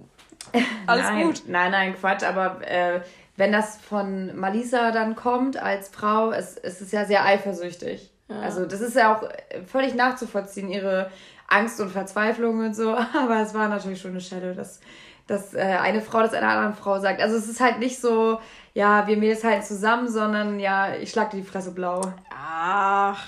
[0.87, 1.43] alles nein, gut.
[1.47, 3.01] Nein, nein, Quatsch, aber äh,
[3.37, 8.11] wenn das von Malisa dann kommt als Frau, es, es ist ja sehr eifersüchtig.
[8.29, 8.41] Ja.
[8.41, 9.29] Also das ist ja auch
[9.67, 11.11] völlig nachzuvollziehen, ihre
[11.49, 12.95] Angst und Verzweiflung und so.
[13.15, 14.81] Aber es war natürlich schon eine Shadow, dass,
[15.27, 17.21] dass äh, eine Frau das einer anderen Frau sagt.
[17.21, 18.39] Also es ist halt nicht so,
[18.75, 22.01] ja, wir Mädels halten zusammen, sondern ja, ich schlag dir die Fresse blau.
[22.31, 23.23] Ach.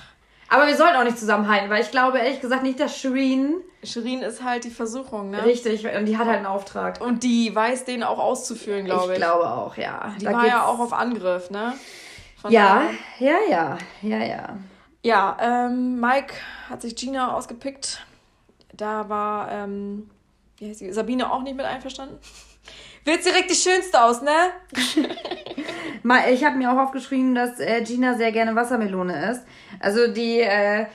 [0.48, 3.56] Aber wir sollten auch nicht zusammenhalten, weil ich glaube ehrlich gesagt nicht, dass Shireen.
[3.84, 5.44] Shireen ist halt die Versuchung, ne?
[5.44, 7.00] Richtig, und die hat halt einen Auftrag.
[7.00, 9.18] Und die weiß den auch auszuführen, glaube ich.
[9.18, 10.14] Ich glaube auch, ja.
[10.20, 11.74] Die da war ja auch auf Angriff, ne?
[12.40, 14.58] Von ja, ja, ja, ja, ja.
[15.02, 16.34] Ja, ähm, Mike
[16.70, 18.04] hat sich Gina ausgepickt.
[18.72, 20.10] Da war, ähm,
[20.58, 22.18] wie heißt sie, Sabine auch nicht mit einverstanden.
[23.04, 24.32] Wird direkt die Schönste aus, ne?
[26.32, 29.42] ich habe mir auch aufgeschrieben, dass äh, Gina sehr gerne Wassermelone isst.
[29.80, 30.86] Also die äh,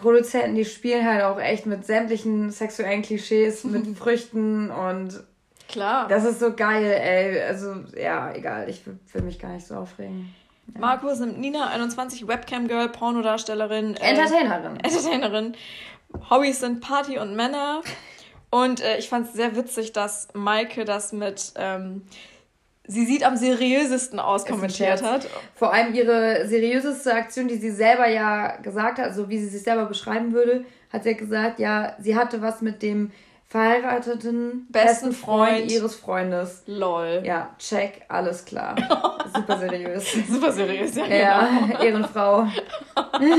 [0.00, 5.22] Produzenten, die spielen halt auch echt mit sämtlichen sexuellen Klischees, mit Früchten und
[5.70, 6.08] Klar.
[6.08, 7.40] Das ist so geil, ey.
[7.42, 8.68] Also, ja, egal.
[8.68, 10.34] Ich will, mich gar nicht so aufregen.
[10.74, 10.80] Ja.
[10.80, 13.94] Markus nimmt Nina, 21, Webcam-Girl, Pornodarstellerin.
[13.96, 14.80] Äh, Entertainerin.
[14.80, 15.56] Entertainerin.
[16.28, 17.82] Hobbys sind Party und Männer.
[18.50, 22.02] Und äh, ich fand es sehr witzig, dass Maike das mit ähm,
[22.86, 25.28] sie sieht am seriösesten aus kommentiert hat.
[25.54, 29.62] Vor allem ihre seriöseste Aktion, die sie selber ja gesagt hat, also wie sie sich
[29.62, 33.12] selber beschreiben würde, hat sie ja gesagt, ja, sie hatte was mit dem
[33.46, 36.62] verheirateten besten, besten Freund, Freund, ihres Freundes.
[36.66, 37.22] Lol.
[37.24, 38.76] Ja, check, alles klar.
[39.34, 40.12] Super seriös.
[40.28, 41.06] Super seriös, ja.
[41.06, 41.82] Ja, genau.
[41.82, 42.46] Ehrenfrau.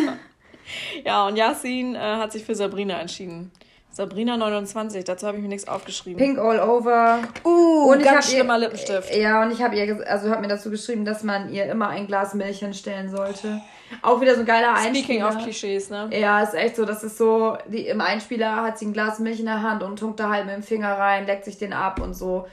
[1.06, 3.52] ja, und Yasin äh, hat sich für Sabrina entschieden.
[3.92, 6.18] Sabrina 29, dazu habe ich mir nichts aufgeschrieben.
[6.18, 7.20] Pink all over.
[7.44, 9.14] Uh, und ganz schlimmer ihr, Lippenstift.
[9.14, 12.08] Ja, und ich habe ihr, also habe mir dazu geschrieben, dass man ihr immer ein
[12.08, 13.62] Glas Milch hinstellen sollte.
[14.02, 15.04] Auch wieder so ein geiler Einspieler.
[15.04, 16.10] Speaking of Klischees, ne?
[16.14, 19.42] Ja, ist echt so, das ist so, die, im Einspieler hat sie ein Glas Milch
[19.42, 22.00] in der Hand und tunkt da halt mit dem Finger rein, leckt sich den ab
[22.00, 22.48] und so.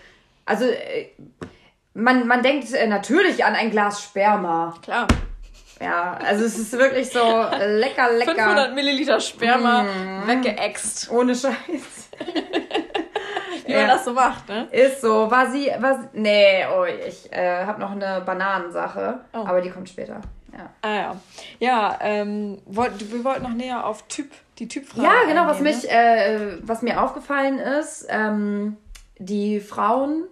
[0.45, 1.11] Also, äh,
[1.95, 4.75] man, man denkt äh, natürlich an ein Glas Sperma.
[4.83, 5.07] Klar.
[5.81, 8.35] Ja, also es ist wirklich so lecker, lecker.
[8.35, 10.27] 500 Milliliter Sperma mm.
[10.27, 11.11] weggeext.
[11.11, 11.55] Ohne Scheiß.
[13.67, 13.81] Wie ja.
[13.81, 14.67] man das so macht, ne?
[14.73, 15.31] Ist so.
[15.31, 19.39] War sie, war sie, nee, oh, ich äh, habe noch eine Bananensache, oh.
[19.39, 20.21] aber die kommt später.
[20.53, 20.71] Ja.
[20.83, 21.17] Ah ja.
[21.61, 25.85] Ja, ähm, wollt, wir wollten noch näher auf Typ, die Typfrage Ja, genau, was mich,
[25.85, 25.91] ne?
[25.91, 28.79] äh, was mir aufgefallen ist, ähm,
[29.19, 30.25] die Frauen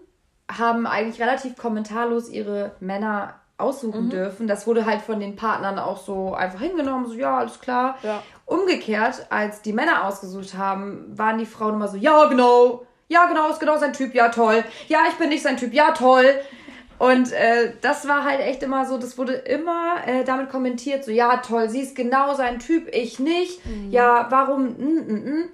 [0.51, 4.11] haben eigentlich relativ kommentarlos ihre Männer aussuchen mhm.
[4.11, 4.47] dürfen.
[4.47, 7.97] Das wurde halt von den Partnern auch so einfach hingenommen, so ja, alles klar.
[8.03, 8.23] Ja.
[8.45, 13.49] Umgekehrt, als die Männer ausgesucht haben, waren die Frauen immer so, ja, genau, ja, genau,
[13.49, 14.65] ist genau sein Typ, ja, toll.
[14.89, 16.27] Ja, ich bin nicht sein Typ, ja, toll.
[16.99, 21.11] Und äh, das war halt echt immer so, das wurde immer äh, damit kommentiert, so
[21.11, 23.65] ja, toll, sie ist genau sein Typ, ich nicht.
[23.67, 23.91] Mhm.
[23.91, 24.77] Ja, warum?
[24.79, 25.45] Mm, mm, mm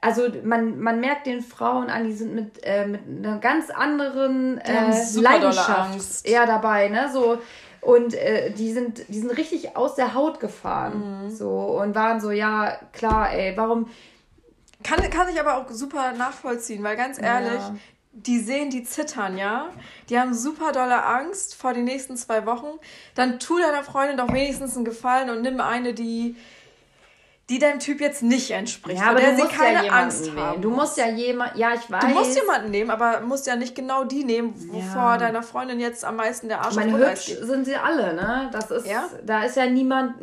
[0.00, 4.58] also man, man merkt den Frauen an, die sind mit, äh, mit einer ganz anderen
[4.58, 7.10] äh, Leidenschaft eher dabei, ne?
[7.12, 7.38] So,
[7.80, 11.24] und äh, die sind, die sind richtig aus der Haut gefahren.
[11.24, 11.30] Mhm.
[11.30, 13.88] So und waren so, ja, klar, ey, warum.
[14.82, 17.74] Kann, kann ich aber auch super nachvollziehen, weil ganz ehrlich, ja.
[18.12, 19.68] die sehen die zittern, ja.
[20.08, 22.78] Die haben super dolle Angst vor den nächsten zwei Wochen.
[23.14, 26.36] Dann tu deiner Freundin doch wenigstens einen Gefallen und nimm eine, die
[27.50, 30.38] die deinem Typ jetzt nicht entspricht, ja, aber der sie keine ja Angst nehmen.
[30.38, 30.62] haben.
[30.62, 32.00] Du musst ja jemand, ja, ich weiß.
[32.00, 35.18] Du musst jemanden nehmen, aber musst ja nicht genau die nehmen, wovor ja.
[35.18, 38.48] deiner Freundin jetzt am meisten der Arsch Meine hübsch sind sie alle, ne?
[38.52, 39.04] Das ist, ja?
[39.24, 40.14] da ist ja niemand,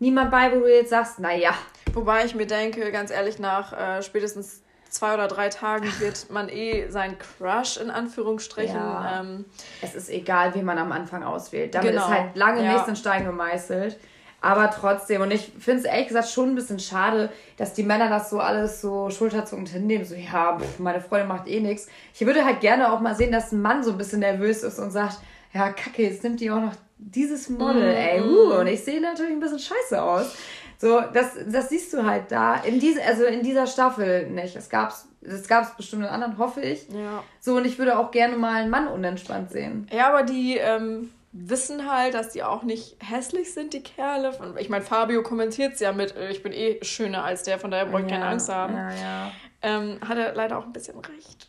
[0.00, 1.54] niemand bei, wo du jetzt sagst, naja.
[1.94, 6.48] Wobei ich mir denke, ganz ehrlich, nach äh, spätestens zwei oder drei Tagen wird man
[6.48, 8.74] eh sein Crush in Anführungsstrichen.
[8.74, 9.20] Ja.
[9.20, 9.44] Ähm,
[9.82, 11.74] es ist egal, wie man am Anfang auswählt.
[11.76, 12.02] Damit genau.
[12.02, 12.72] ist halt lange ja.
[12.72, 13.98] nicht in Stein gemeißelt.
[14.46, 18.08] Aber trotzdem, und ich finde es ehrlich gesagt schon ein bisschen schade, dass die Männer
[18.08, 20.04] das so alles so schulterzuckend hinnehmen.
[20.04, 21.88] So, ja, pff, meine Freundin macht eh nichts.
[22.14, 24.78] Ich würde halt gerne auch mal sehen, dass ein Mann so ein bisschen nervös ist
[24.78, 25.18] und sagt,
[25.52, 28.20] ja, kacke, jetzt nimmt die auch noch dieses Model, mm, ey.
[28.22, 30.36] Uh, und ich sehe natürlich ein bisschen scheiße aus.
[30.78, 32.54] So, das, das siehst du halt da.
[32.54, 34.54] In diese, also in dieser Staffel nicht.
[34.54, 36.88] Es gab's, es gab's bestimmt in anderen, hoffe ich.
[36.90, 37.24] Ja.
[37.40, 39.88] So, und ich würde auch gerne mal einen Mann unentspannt sehen.
[39.90, 44.32] Ja, aber die, ähm, wissen halt, dass die auch nicht hässlich sind, die Kerle.
[44.58, 47.70] Ich meine, Fabio kommentiert es ja mit, äh, ich bin eh schöner als der, von
[47.70, 48.74] daher brauche ich ja, keine Angst haben.
[48.74, 49.32] Ja, ja.
[49.62, 51.48] Ähm, hat er leider auch ein bisschen recht.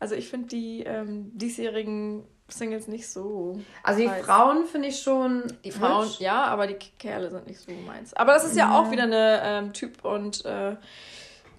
[0.00, 3.60] Also ich finde die ähm, diesjährigen Singles nicht so.
[3.82, 4.24] Also die heiß.
[4.24, 5.44] Frauen finde ich schon.
[5.64, 6.20] Die Frauen, hübsch.
[6.20, 8.14] ja, aber die Kerle sind nicht so meins.
[8.14, 10.76] Aber das ist ja, ja auch wieder eine ähm, Typ und äh,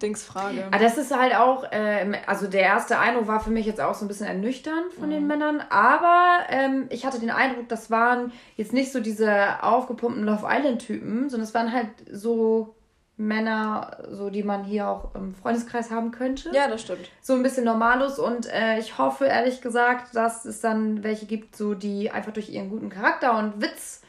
[0.02, 0.66] Dingsfrage.
[0.66, 3.80] Aber ah, das ist halt auch, äh, also der erste Eindruck war für mich jetzt
[3.80, 5.12] auch so ein bisschen ernüchternd von mhm.
[5.12, 10.24] den Männern, aber ähm, ich hatte den Eindruck, das waren jetzt nicht so diese aufgepumpten
[10.24, 12.74] Love Island-Typen, sondern es waren halt so
[13.20, 16.50] Männer, so die man hier auch im Freundeskreis haben könnte.
[16.54, 17.10] Ja, das stimmt.
[17.20, 21.54] So ein bisschen normalos und äh, ich hoffe ehrlich gesagt, dass es dann welche gibt,
[21.54, 23.99] so die einfach durch ihren guten Charakter und Witz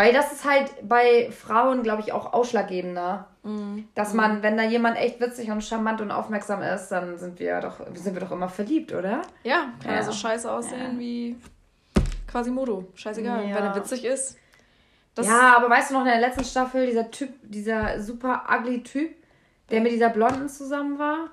[0.00, 3.26] Weil das ist halt bei Frauen, glaube ich, auch ausschlaggebender.
[3.42, 3.86] Mhm.
[3.94, 7.60] Dass man, wenn da jemand echt witzig und charmant und aufmerksam ist, dann sind wir
[7.60, 9.20] doch, sind wir doch immer verliebt, oder?
[9.42, 9.98] Ja, kann Ja.
[9.98, 11.36] er so scheiße aussehen wie
[12.26, 12.88] Quasimodo.
[12.94, 13.56] Scheißegal, Ja.
[13.56, 14.38] wenn er witzig ist.
[15.14, 18.82] Das ja, aber weißt du noch in der letzten Staffel, dieser Typ, dieser super ugly
[18.82, 19.10] Typ,
[19.70, 21.28] der mit dieser Blonden zusammen war?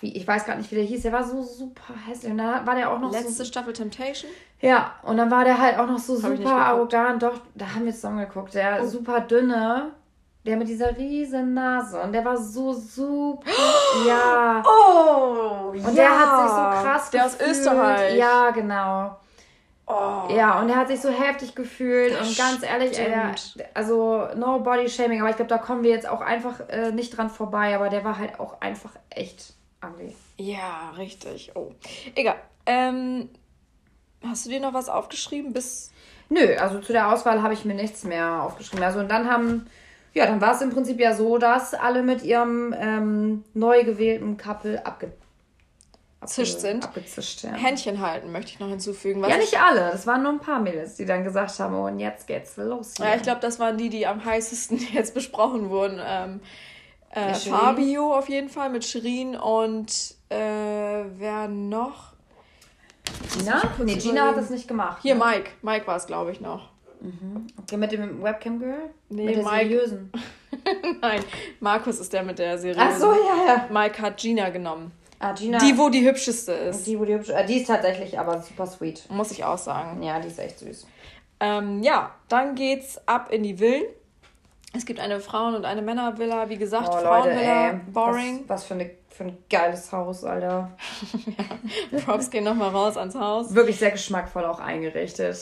[0.00, 1.02] Wie, ich weiß gar nicht, wie der hieß.
[1.02, 2.30] Der war so super hässlich.
[2.32, 3.44] Und dann war der auch noch letzte so.
[3.44, 4.30] Staffel Temptation.
[4.60, 7.22] Ja, und dann war der halt auch noch so Hab super arrogant.
[7.22, 8.54] Doch, da haben wir zusammen geguckt.
[8.54, 8.86] Der Oh.
[8.86, 9.90] super dünne,
[10.46, 12.00] der mit dieser riesen Nase.
[12.00, 13.50] Und der war so super.
[14.06, 14.62] ja.
[14.66, 17.56] Oh, Und der hat sich so krass Der aus gefühlt.
[17.58, 18.16] Österreich.
[18.16, 19.16] Ja, genau.
[19.86, 20.32] Oh.
[20.32, 23.34] Ja, und er hat sich so heftig gefühlt und ganz ehrlich, ey, der,
[23.74, 27.16] also no body shaming, aber ich glaube, da kommen wir jetzt auch einfach äh, nicht
[27.16, 30.14] dran vorbei, aber der war halt auch einfach echt ugly.
[30.36, 31.52] Ja, richtig.
[31.54, 31.72] Oh.
[32.14, 32.36] Egal.
[32.66, 33.28] Ähm,
[34.26, 35.90] hast du dir noch was aufgeschrieben bis.
[36.28, 38.84] Nö, also zu der Auswahl habe ich mir nichts mehr aufgeschrieben.
[38.84, 39.66] Also und dann haben,
[40.14, 44.36] ja, dann war es im Prinzip ja so, dass alle mit ihrem ähm, neu gewählten
[44.36, 45.12] Couple abge
[46.24, 46.84] Zischt sind.
[46.84, 47.52] Abgezischt, ja.
[47.52, 49.20] Händchen halten, möchte ich noch hinzufügen.
[49.22, 49.90] Was ja, ich- nicht alle.
[49.90, 52.94] Das waren nur ein paar Mädels, die dann gesagt haben, oh, und jetzt geht's los
[52.96, 53.06] hier.
[53.06, 56.00] Ja, ich glaube, das waren die, die am heißesten jetzt besprochen wurden.
[56.00, 56.40] Ähm,
[57.12, 57.34] äh.
[57.34, 60.36] Fabio auf jeden Fall mit Shirin und äh,
[61.18, 62.12] wer noch?
[63.36, 63.62] Gina?
[63.84, 64.98] Nee, Gina hat das nicht gemacht.
[65.02, 65.24] Hier, ne?
[65.24, 65.50] Mike.
[65.62, 66.70] Mike war es, glaube ich, noch.
[67.62, 68.90] Okay, mit dem Webcam-Girl?
[69.08, 69.68] Nee, mit der Mike.
[69.68, 70.12] seriösen.
[71.00, 71.24] Nein,
[71.58, 72.80] Markus ist der mit der Serie.
[72.80, 73.68] Ach so, ja, ja.
[73.70, 74.92] Mike hat Gina genommen.
[75.18, 75.58] Ah, Gina.
[75.58, 76.86] Die, wo die hübscheste ist.
[76.86, 79.04] die, wo die, hübsch- äh, die ist tatsächlich aber super sweet.
[79.10, 80.00] Muss ich auch sagen.
[80.02, 80.86] Ja, die ist echt süß.
[81.40, 83.82] Ähm, ja, dann geht's ab in die Villen.
[84.74, 86.48] Es gibt eine Frauen- und eine Männervilla.
[86.48, 87.80] Wie gesagt, Oh, Leute, Frauenvilla, ey.
[87.92, 88.44] boring.
[88.46, 90.70] Was, was für, eine, für ein geiles Haus, Alter.
[92.04, 93.54] Props gehen nochmal raus ans Haus.
[93.54, 95.38] Wirklich sehr geschmackvoll auch eingerichtet.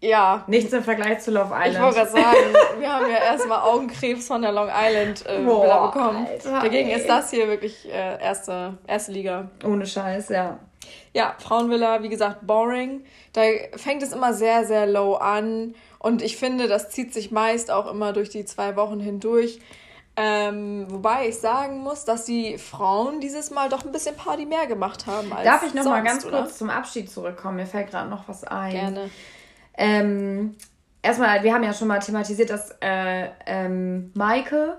[0.00, 1.74] Ja, Nichts im Vergleich zu Love Island.
[1.74, 2.36] ich wollte gerade sagen,
[2.80, 6.26] wir haben ja erstmal Augenkrebs von der Long Island äh, Boah, Villa bekommen.
[6.26, 6.96] Alter, Dagegen ey.
[6.96, 9.48] ist das hier wirklich äh, erste, erste Liga.
[9.64, 10.58] Ohne Scheiß, ja.
[11.14, 13.04] Ja, Frauenvilla, wie gesagt, boring.
[13.32, 13.42] Da
[13.76, 15.76] fängt es immer sehr, sehr low an.
[16.02, 19.60] Und ich finde, das zieht sich meist auch immer durch die zwei Wochen hindurch.
[20.16, 24.66] Ähm, wobei ich sagen muss, dass die Frauen dieses Mal doch ein bisschen Party mehr
[24.66, 26.42] gemacht haben als Darf ich noch mal sonst, ganz oder?
[26.42, 27.56] kurz zum Abschied zurückkommen?
[27.56, 28.72] Mir fällt gerade noch was ein.
[28.72, 29.10] Gerne.
[29.78, 30.56] Ähm,
[31.00, 34.76] erstmal, wir haben ja schon mal thematisiert, dass äh, ähm, Maike,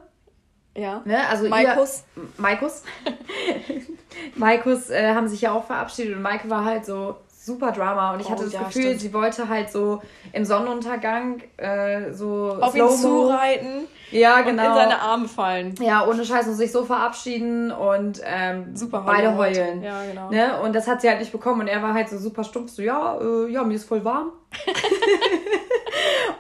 [0.78, 1.02] Ja.
[1.06, 2.04] ne, also Maikus.
[2.16, 2.24] ihr...
[2.38, 2.84] Maikus.
[4.36, 8.22] Maikus äh, haben sich ja auch verabschiedet und Maike war halt so super Drama und
[8.22, 9.02] ich Oh, hatte das ja, Gefühl, stimmt.
[9.02, 10.02] sie wollte halt so
[10.32, 14.68] im Sonnenuntergang äh, so Auf ihn zureiten Ja, und genau.
[14.70, 15.76] in seine Arme fallen.
[15.82, 19.84] Ja, ohne Scheiß und sich so verabschieden und ähm, Super beide heulen.
[19.84, 20.30] Ja, genau.
[20.30, 20.62] Ne?
[20.62, 22.82] Und das hat sie halt nicht bekommen und er war halt so super stumpf, so
[22.82, 24.32] ja, äh, ja, mir ist voll warm.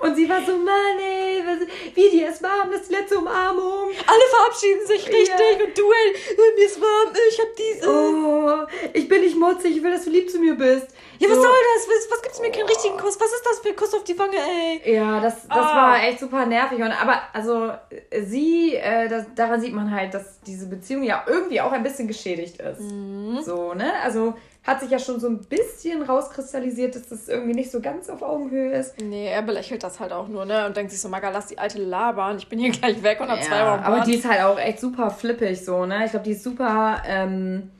[0.03, 3.17] und sie war so, Mann, ey, was- wie dir ist warm, das ist die letzte
[3.17, 3.89] Umarmung.
[4.05, 5.65] Alle verabschieden sich richtig Ja.
[5.65, 6.13] und du, ey,
[6.57, 7.89] mir ist warm, ich hab diese.
[7.89, 10.87] Oh, ich bin nicht mutzig, ich will, dass du lieb zu mir bist.
[11.19, 11.43] Ja, was so.
[11.43, 11.87] soll das?
[11.87, 13.17] Was, was gibt's mir keinen richtigen Kuss?
[13.19, 14.95] Was ist das für ein Kuss auf die Wange, ey?
[14.95, 15.75] Ja, das, das Ah.
[15.91, 16.79] war echt super nervig.
[16.79, 17.71] Und aber also
[18.09, 21.83] äh, sie, äh, das, daran sieht man halt, dass diese Beziehung ja irgendwie auch ein
[21.83, 22.81] bisschen geschädigt ist.
[22.81, 23.39] Mhm.
[23.41, 23.93] So, ne?
[24.03, 24.33] Also
[24.63, 28.21] hat sich ja schon so ein bisschen rauskristallisiert, dass das irgendwie nicht so ganz auf
[28.21, 28.99] Augenhöhe ist.
[29.01, 30.65] Nee, er belächelt das halt auch nur, ne?
[30.65, 32.37] Und denkt sich so, Maga, lass die alte labern.
[32.37, 34.57] Ich bin hier gleich weg und hab zwei Ja, Wochen aber die ist halt auch
[34.57, 36.05] echt super flippig, so, ne?
[36.05, 37.71] Ich glaube, die ist super, ähm,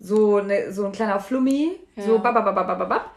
[0.00, 2.18] so, ne, so ein kleiner Flummi, so Ja.
[2.18, 3.10] babababababab.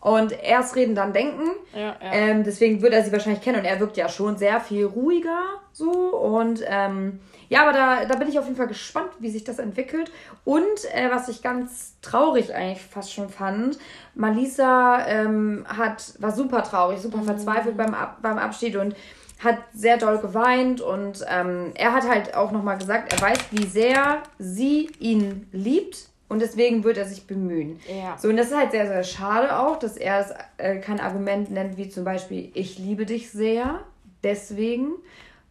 [0.00, 1.50] Und erst reden, dann denken.
[1.74, 2.12] Ja, ja.
[2.12, 5.42] Ähm, deswegen wird er sie wahrscheinlich kennen und er wirkt ja schon sehr viel ruhiger
[5.72, 9.42] so und ähm, ja, aber da, da bin ich auf jeden Fall gespannt, wie sich
[9.42, 10.10] das entwickelt.
[10.44, 10.62] Und
[10.94, 13.76] äh, was ich ganz traurig eigentlich fast schon fand,
[14.14, 18.94] Malisa ähm, hat, war super traurig, super verzweifelt beim, Ab, beim Abschied und
[19.40, 23.66] hat sehr doll geweint und ähm, er hat halt auch nochmal gesagt, er weiß, wie
[23.66, 27.80] sehr sie ihn liebt und deswegen wird er sich bemühen.
[27.88, 28.16] Ja.
[28.16, 31.50] So, und das ist halt sehr, sehr schade auch, dass er es äh, kein Argument
[31.50, 33.80] nennt, wie zum Beispiel, ich liebe dich sehr,
[34.22, 34.92] deswegen,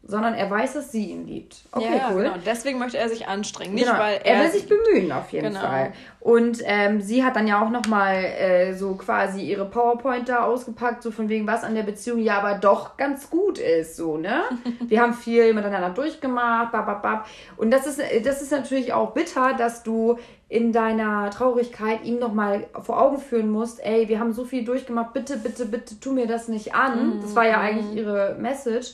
[0.01, 1.57] sondern er weiß, dass sie ihn liebt.
[1.71, 2.23] Okay, ja, cool.
[2.23, 2.35] genau.
[2.45, 3.75] Deswegen möchte er sich anstrengen.
[3.75, 3.99] Nicht, Genau.
[3.99, 4.43] weil er er.
[4.43, 5.59] will sich bemühen auf jeden Genau.
[5.59, 5.91] Fall.
[6.19, 11.03] Und ähm, sie hat dann ja auch nochmal äh, so quasi ihre PowerPoint da ausgepackt,
[11.03, 14.41] so von wegen, was an der Beziehung ja aber doch ganz gut ist, so, ne?
[14.87, 17.27] Wir haben viel miteinander durchgemacht, bababab.
[17.57, 22.65] Und das ist, das ist natürlich auch bitter, dass du in deiner Traurigkeit ihm nochmal
[22.81, 26.25] vor Augen führen musst, ey, wir haben so viel durchgemacht, bitte, bitte, bitte tu mir
[26.25, 27.19] das nicht an.
[27.21, 28.93] Das war ja eigentlich ihre Message.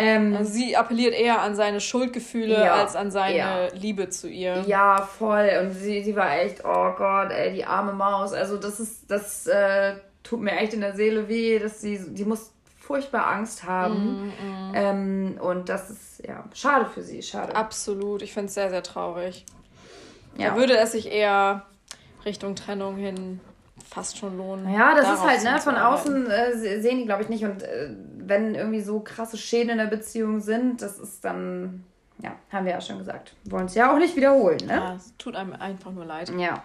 [0.00, 3.66] Ähm, Also sie appelliert eher an seine Schuldgefühle Ja, als an seine ja.
[3.74, 4.62] Liebe zu ihr.
[4.66, 5.50] Ja, voll.
[5.60, 8.32] Und sie, sie war echt, oh Gott, ey, die arme Maus.
[8.32, 12.24] Also das ist, das äh, tut mir echt in der Seele weh, dass sie, die
[12.24, 14.28] muss furchtbar Angst haben.
[14.28, 17.54] Mm, Ähm, und das ist ja schade für sie, schade.
[17.56, 18.22] Absolut.
[18.22, 19.44] Ich finde es sehr, sehr traurig.
[20.36, 20.50] Ja.
[20.50, 21.64] Da würde es sich eher
[22.24, 23.40] Richtung Trennung hin
[23.88, 24.72] fast schon lohnen.
[24.72, 27.44] Ja, das ist halt, ne, von außen äh, se- sehen die, glaube ich, nicht.
[27.44, 31.84] Und äh, wenn irgendwie so krasse Schäden in der Beziehung sind, das ist dann,
[32.22, 33.34] ja, haben wir ja schon gesagt.
[33.44, 34.74] Wollen es ja auch nicht wiederholen, ne?
[34.74, 36.30] Ja, es tut einem einfach nur leid.
[36.36, 36.62] Ja.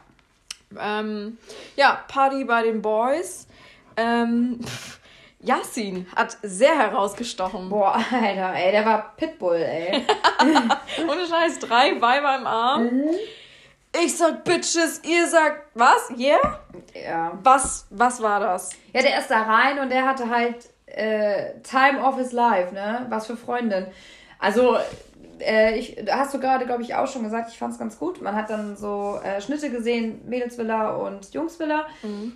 [0.80, 1.38] Ähm,
[1.76, 3.48] ja, Party bei den Boys.
[3.96, 4.60] Ähm,
[5.40, 7.70] Yassin hat sehr herausgestochen.
[7.70, 10.02] Boah, Alter, ey, der war Pitbull, ey.
[11.08, 12.84] Ohne Scheiß, drei Weiber im Arm.
[12.86, 13.10] Mhm.
[14.02, 16.10] Ich sag Bitches, ihr sagt was?
[16.18, 16.60] Yeah?
[16.94, 17.38] ja.
[17.44, 18.72] Was, was war das?
[18.92, 23.06] Ja, der ist da rein und der hatte halt äh, Time of his life, ne?
[23.10, 23.88] Was für Freundin.
[24.40, 24.78] Also,
[25.40, 28.00] äh, ich, da hast du gerade, glaube ich, auch schon gesagt, ich fand es ganz
[28.00, 28.22] gut.
[28.22, 31.86] Man hat dann so äh, Schnitte gesehen, Mädelsvilla und Jungsvilla.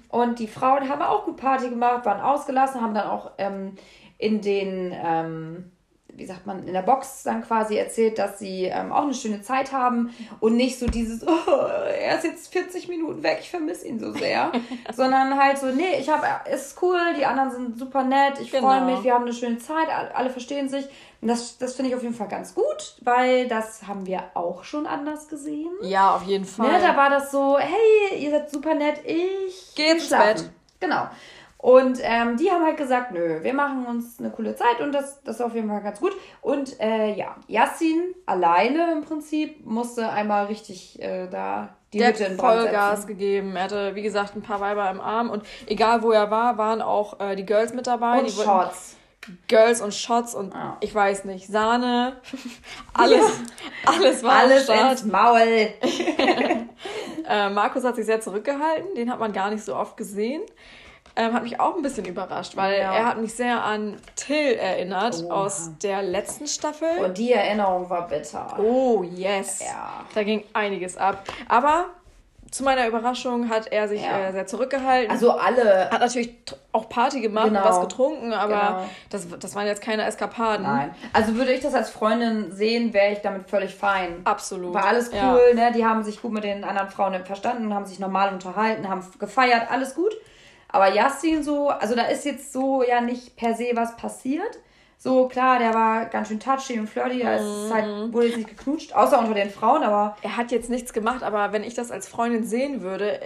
[0.10, 3.76] Und die Frauen haben auch gut Party gemacht, waren ausgelassen, haben dann auch ähm,
[4.18, 5.72] in den, ähm,
[6.18, 9.42] wie sagt man, in der Box dann quasi erzählt, dass sie ähm, auch eine schöne
[9.44, 11.52] Zeit haben und nicht so dieses, oh,
[11.88, 14.52] er ist jetzt 40 Minuten weg, ich vermisse ihn so sehr,
[14.94, 18.80] sondern halt so, nee, ich habe, ist cool, die anderen sind super nett, ich freue
[18.80, 18.86] Genau.
[18.96, 20.86] mich, wir haben eine schöne Zeit, alle verstehen sich.
[21.22, 24.64] Und das, das finde ich auf jeden Fall ganz gut, weil das haben wir auch
[24.64, 25.70] schon anders gesehen.
[25.82, 26.72] Ja, auf jeden Fall.
[26.72, 30.10] Ne, da war das so, hey, ihr seid super nett, ich Geh geh ins.
[30.10, 30.50] Bett.
[30.80, 31.08] Genau.
[31.58, 35.24] Und ähm, die haben halt gesagt, nö, wir machen uns eine coole Zeit und das,
[35.24, 36.14] das ist auf jeden Fall ganz gut.
[36.42, 42.26] Und äh, ja, Yassin alleine im Prinzip musste einmal richtig äh, da die der Hütte
[42.26, 43.08] in Brand Vollgas setzen.
[43.08, 43.56] gegeben.
[43.56, 46.82] Er hatte, wie gesagt, ein paar Weiber im Arm und egal wo er war, waren
[46.82, 48.20] auch äh, die Girls mit dabei.
[48.20, 48.96] Und die Shorts.
[49.48, 50.78] Girls und Shots und Ja.
[50.80, 52.18] ich weiß nicht, Sahne,
[52.94, 53.26] alles,
[53.86, 55.70] alles war Alles ins Maul.
[57.30, 60.42] Äh, Markus hat sich sehr zurückgehalten, den hat man gar nicht so oft gesehen.
[61.18, 62.94] Ähm, hat mich auch ein bisschen überrascht, weil Ja.
[62.94, 65.34] er hat mich sehr an Till erinnert Oha.
[65.34, 66.88] aus der letzten Staffel.
[67.04, 68.56] Und die Erinnerung war bitter.
[68.60, 69.62] oh, yes.
[69.62, 70.06] Ja.
[70.14, 71.24] Da ging einiges ab.
[71.50, 71.86] Aber
[72.52, 74.28] zu meiner Überraschung hat er sich Ja.
[74.28, 75.12] äh, sehr zurückgehalten.
[75.12, 75.90] Also alle.
[75.92, 76.34] hat natürlich
[76.72, 77.60] auch Party gemacht Genau.
[77.62, 78.90] und was getrunken, aber Genau.
[79.10, 80.66] das, das waren jetzt keine Eskapaden.
[80.66, 80.96] Nein.
[81.14, 84.22] Also würde ich das als Freundin sehen, wäre ich damit völlig fein.
[84.24, 84.74] Absolut.
[84.74, 85.34] War alles Ja.
[85.34, 85.72] cool, ne?
[85.74, 89.64] Die haben sich gut mit den anderen Frauen verstanden, haben sich normal unterhalten, haben gefeiert,
[89.72, 90.14] alles gut.
[90.78, 94.60] Aber Yassin so, also da ist jetzt so ja nicht per se was passiert.
[95.00, 98.50] So, klar, der war ganz schön touchy und flirty, da ist halt, wurde jetzt nicht
[98.50, 101.90] geknutscht, außer unter den Frauen, aber Er hat jetzt nichts gemacht, aber wenn ich das
[101.90, 103.20] als Freundin sehen würde,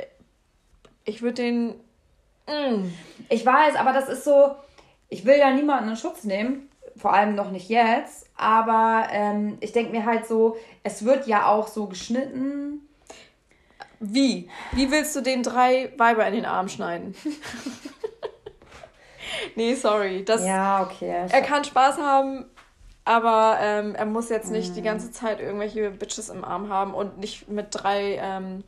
[1.04, 1.68] ich würde den.
[2.48, 2.90] Mm,
[3.28, 4.56] ich weiß, aber das ist so,
[5.10, 9.74] ich will ja niemanden in Schutz nehmen, vor allem noch nicht jetzt, aber ähm, ich
[9.74, 12.88] denke mir halt so, es wird ja auch so geschnitten.
[14.02, 14.50] Wie?
[14.74, 17.16] Wie willst du den drei Weiber in den Arm schneiden?
[19.56, 20.24] nee, sorry.
[20.26, 21.26] Das, Ja, okay.
[21.30, 22.46] Er kann Spaß haben,
[23.06, 24.76] aber ähm, er muss jetzt nicht Mhm.
[24.76, 28.64] die ganze Zeit irgendwelche Bitches im Arm haben und nicht mit drei ähm,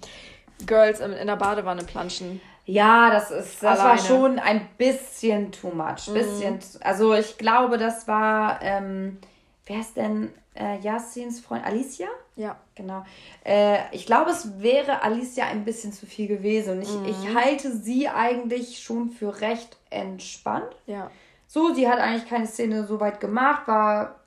[0.66, 2.42] Girls in, in der Badewanne planschen.
[2.66, 4.02] Ja, das ist, das war Alleine.
[4.02, 4.06] Mhm.
[4.06, 6.06] schon ein bisschen too much.
[6.14, 9.20] Bisschen, also ich glaube, das war, ähm,
[9.66, 11.66] wer ist denn äh, Yassins Freund?
[11.66, 12.08] Alicia?
[12.36, 12.58] Ja.
[12.76, 13.04] Genau.
[13.46, 16.78] Äh, ich glaube, es wäre Alicia ein bisschen zu viel gewesen.
[16.78, 17.06] Und ich, Mhm.
[17.06, 20.76] ich halte sie eigentlich schon für recht entspannt.
[20.88, 21.12] Ja.
[21.48, 24.20] So, sie hat eigentlich keine Szene so weit gemacht, war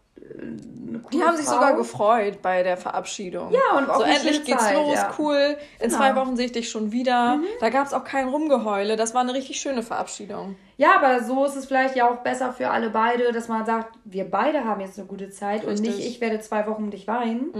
[1.12, 1.54] Die haben sich Frau.
[1.54, 3.52] sogar gefreut bei der Verabschiedung.
[3.52, 5.14] Ja, und auch so eine endlich geht's Zeit, los, ja.
[5.18, 5.56] cool.
[5.78, 5.96] In Genau.
[5.96, 5.98] Mhm.
[5.98, 7.38] zwei Wochen sehe ich dich schon wieder.
[7.60, 8.96] Da gab es auch kein Rumgeheule.
[8.96, 10.56] Das war eine richtig schöne Verabschiedung.
[10.78, 13.94] Ja, aber so ist es vielleicht ja auch besser für alle beide, dass man sagt,
[14.04, 15.96] wir beide haben jetzt eine gute Zeit und Richtig.
[15.96, 17.52] nicht ich werde zwei Wochen um dich weinen.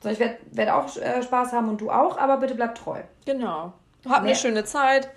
[0.00, 3.00] Sondern ich werde werd auch äh, Spaß haben und du auch, aber bitte bleib treu.
[3.26, 3.72] Genau.
[4.08, 4.34] Eine Nee.
[4.36, 5.08] schöne Zeit.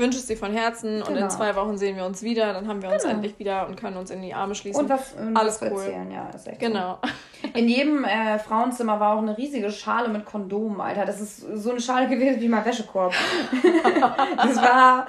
[0.00, 1.02] Ich wünsche es dir von Herzen.
[1.02, 1.24] Und Genau.
[1.24, 2.54] in zwei Wochen sehen wir uns wieder.
[2.54, 3.16] Dann haben wir uns Genau.
[3.16, 4.82] endlich wieder und können uns in die Arme schließen.
[4.84, 5.78] Und was, und Alles was cool.
[5.82, 6.98] erzählen, ja, ist echt Genau.
[7.02, 7.48] so.
[7.58, 11.04] In jedem äh, Frauenzimmer war auch eine riesige Schale mit Kondomen, Alter.
[11.04, 13.12] Das ist so eine Schale gewesen wie mein Wäschekorb.
[14.38, 15.06] das war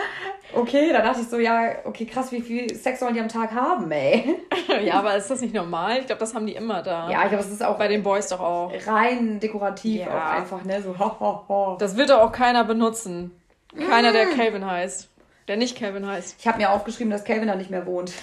[0.53, 3.51] okay, da dachte ich so, ja, okay, krass, wie viel Sex sollen die am Tag
[3.53, 4.35] haben, ey?
[4.83, 5.99] ja, aber ist das nicht normal?
[5.99, 7.09] Ich glaube, das haben die immer da.
[7.09, 8.73] Ja, ich glaube, es ist auch Bei den Boys doch auch.
[8.87, 10.07] rein dekorativ Ja.
[10.07, 10.81] auch einfach, ne?
[10.81, 11.77] So, ho, ho, ho.
[11.79, 13.31] Das wird doch auch keiner benutzen.
[13.77, 15.09] Keiner, der Calvin heißt.
[15.47, 16.35] Der nicht Calvin heißt.
[16.39, 18.13] Ich habe mir aufgeschrieben, dass Calvin da nicht mehr wohnt.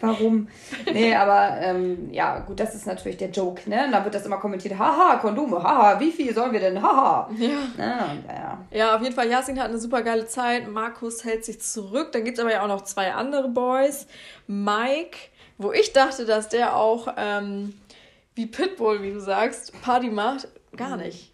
[0.00, 0.48] Warum?
[0.92, 3.84] Nee, aber ähm, ja, gut, das ist natürlich der Joke, ne?
[3.84, 7.30] Und da wird das immer kommentiert, haha, Kondome, haha, wie viel sollen wir denn, haha.
[7.38, 7.48] Ja.
[7.78, 8.58] Ja, ja.
[8.72, 10.68] Ja, auf jeden Fall, Yasin hat eine super geile Zeit.
[10.68, 12.10] Markus hält sich zurück.
[12.10, 14.08] Dann gibt es aber ja auch noch zwei andere Boys.
[14.48, 15.18] Mike,
[15.56, 17.74] wo ich dachte, dass der auch ähm,
[18.34, 20.48] wie Pitbull, wie du sagst, Party macht.
[20.76, 21.32] Gar nicht.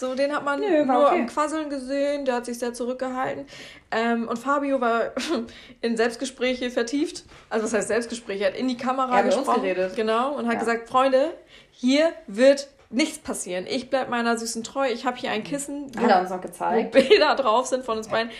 [0.00, 1.20] So, den hat man Nö, nur okay.
[1.20, 3.44] am Quasseln gesehen, der hat sich sehr zurückgehalten.
[3.90, 5.12] Ähm, und Fabio war
[5.82, 7.24] in Selbstgespräche vertieft.
[7.50, 8.44] Also was heißt Selbstgespräche?
[8.44, 9.60] Er hat in die Kamera ja, gesprochen.
[9.62, 9.94] geredet.
[9.96, 10.60] Genau, und hat ja.
[10.60, 11.34] gesagt, Freunde,
[11.70, 13.66] hier wird nichts passieren.
[13.68, 14.88] Ich bleib meiner Süßen treu.
[14.90, 16.94] Ich habe hier ein Kissen, hat er uns noch gezeigt.
[16.94, 18.32] wo Bilder drauf sind von uns beiden.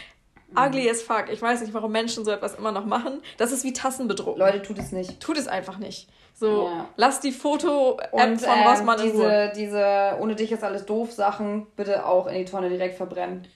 [0.57, 1.26] Ugly as fuck.
[1.32, 3.22] Ich weiß nicht, warum Menschen so etwas immer noch machen.
[3.36, 4.38] Das ist wie Tassen bedrucken.
[4.38, 5.20] Leute, tut es nicht.
[5.20, 6.09] Tut es einfach nicht.
[6.34, 6.88] So, ja.
[6.96, 9.53] lass die Foto-App von ähm, Rossmann diese, in Ruhe.
[9.55, 13.46] Diese, ohne dich ist alles doof Sachen, bitte auch in die Tonne direkt verbrennen.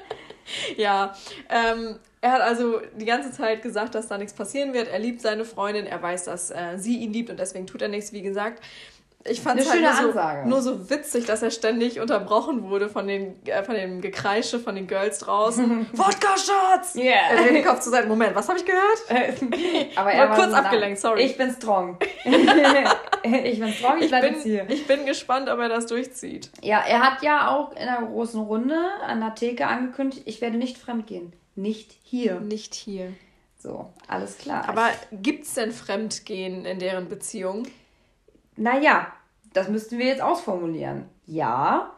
[0.76, 1.14] ja,
[1.50, 4.86] ähm, er hat also die ganze Zeit gesagt, dass da nichts passieren wird.
[4.86, 7.88] Er liebt seine Freundin, er weiß, dass äh, sie ihn liebt und deswegen tut er
[7.88, 8.62] nichts, wie gesagt
[9.24, 13.06] ich fand es halt nur so, nur so, witzig, dass er ständig unterbrochen wurde von,
[13.06, 15.86] den, äh, von dem Gekreische von den Girls draußen.
[15.92, 16.96] Wodka-Shots!
[16.96, 17.30] Yeah.
[17.30, 18.34] Er den Kopf zu seinem Moment.
[18.34, 19.90] Was habe ich gehört?
[19.96, 21.22] Aber er war kurz abgelenkt, sorry.
[21.22, 21.98] Ich bin strong.
[22.24, 24.68] ich bin strong, ich, ich bleibe jetzt hier.
[24.68, 26.50] Ich bin gespannt, ob er das durchzieht.
[26.60, 30.56] Ja, er hat ja auch in einer großen Runde an der Theke angekündigt, ich werde
[30.56, 31.32] nicht fremd gehen.
[31.54, 32.40] Nicht hier.
[32.40, 33.12] Nicht hier.
[33.58, 34.68] So, alles klar.
[34.68, 37.64] Aber gibt es denn Fremdgehen in deren Beziehung?
[38.56, 39.12] Naja,
[39.52, 41.08] das müssten wir jetzt ausformulieren.
[41.26, 41.92] Ja,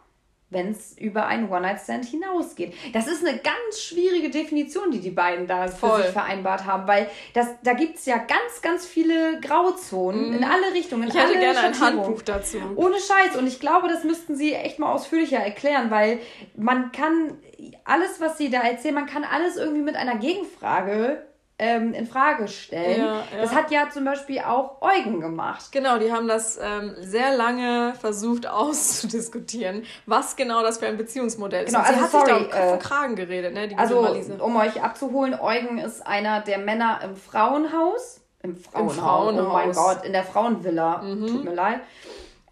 [0.55, 2.73] wenn es über einen One-Night-Stand hinausgeht.
[2.95, 5.91] Das ist eine ganz schwierige Definition, die die beiden da Voll.
[5.91, 10.37] für sich vereinbart haben, weil das, da gibt es ja ganz, ganz viele Grauzonen mhm.
[10.39, 11.03] in alle Richtungen.
[11.03, 12.59] In ich hätte gerne ein Handbuch dazu.
[12.77, 13.37] Ohne Scheiß.
[13.37, 16.21] Und ich glaube, das müssten sie echt mal ausführlicher erklären, weil
[16.57, 17.37] man kann
[17.85, 21.27] alles, was sie da erzählen, man kann alles irgendwie mit einer Gegenfrage
[21.59, 23.01] ähm, in Frage stellen.
[23.01, 23.41] Ja, ja.
[23.41, 25.71] Das hat ja zum Beispiel auch Eugen gemacht.
[25.71, 31.65] Genau, die haben das ähm, sehr lange versucht auszudiskutieren, was genau das für ein Beziehungsmodell
[31.65, 31.73] ist.
[31.73, 33.69] Genau, also, sie hat sorry, sich da um Kopf äh, Kragen geredet, ne?
[33.69, 34.07] Die also,
[34.41, 38.21] um euch abzuholen, Eugen ist einer der Männer im Frauenhaus.
[38.43, 38.93] Im Frauenhaus.
[38.93, 39.47] Im Frauenhaus.
[39.47, 41.03] Oh mein Gott, in der Frauenvilla.
[41.03, 41.27] Mhm.
[41.27, 41.81] Tut mir leid.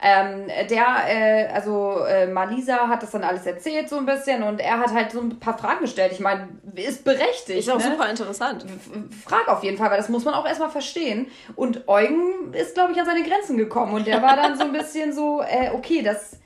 [0.05, 4.59] Ähm, der, äh, also äh, Malisa hat das dann alles erzählt so ein bisschen und
[4.59, 6.11] er hat halt so ein paar Fragen gestellt.
[6.11, 7.61] Ich meine, ist berechtigt.
[7.61, 7.85] Ist auch ne?
[7.85, 8.67] super interessant.
[9.25, 11.29] Frag auf jeden Fall, weil das muss man auch erstmal verstehen.
[11.55, 14.73] Und Eugen ist, glaube ich, an seine Grenzen gekommen und der war dann so ein
[14.73, 16.37] bisschen so, äh, okay, das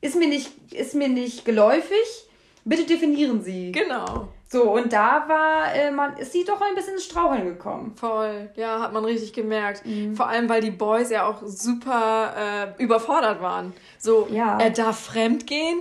[0.00, 2.26] ist mir nicht, ist mir nicht geläufig.
[2.64, 3.72] Bitte definieren Sie.
[3.72, 4.28] Genau.
[4.52, 7.94] So, und da war, äh, man, ist sie doch ein bisschen ins Straucheln gekommen.
[7.96, 9.86] Voll, ja, hat man richtig gemerkt.
[9.86, 10.14] Mhm.
[10.14, 13.72] Vor allem, weil die Boys ja auch super äh, überfordert waren.
[13.98, 14.58] So, ja.
[14.60, 15.80] er darf fremd gehen,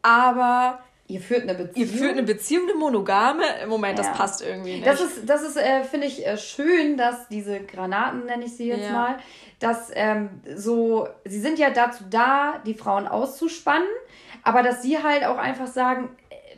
[0.00, 1.74] aber Ihr führt eine Beziehung.
[1.76, 3.44] Ihr führt eine Beziehung, eine monogame.
[3.68, 4.04] Moment, ja.
[4.04, 4.86] das passt irgendwie nicht.
[4.86, 8.68] Das ist, das ist äh, finde ich, äh, schön, dass diese Granaten, nenne ich sie
[8.68, 8.92] jetzt ja.
[8.92, 9.18] mal,
[9.60, 13.86] dass ähm, so, sie sind ja dazu da, die Frauen auszuspannen,
[14.42, 16.56] aber dass sie halt auch einfach sagen, äh,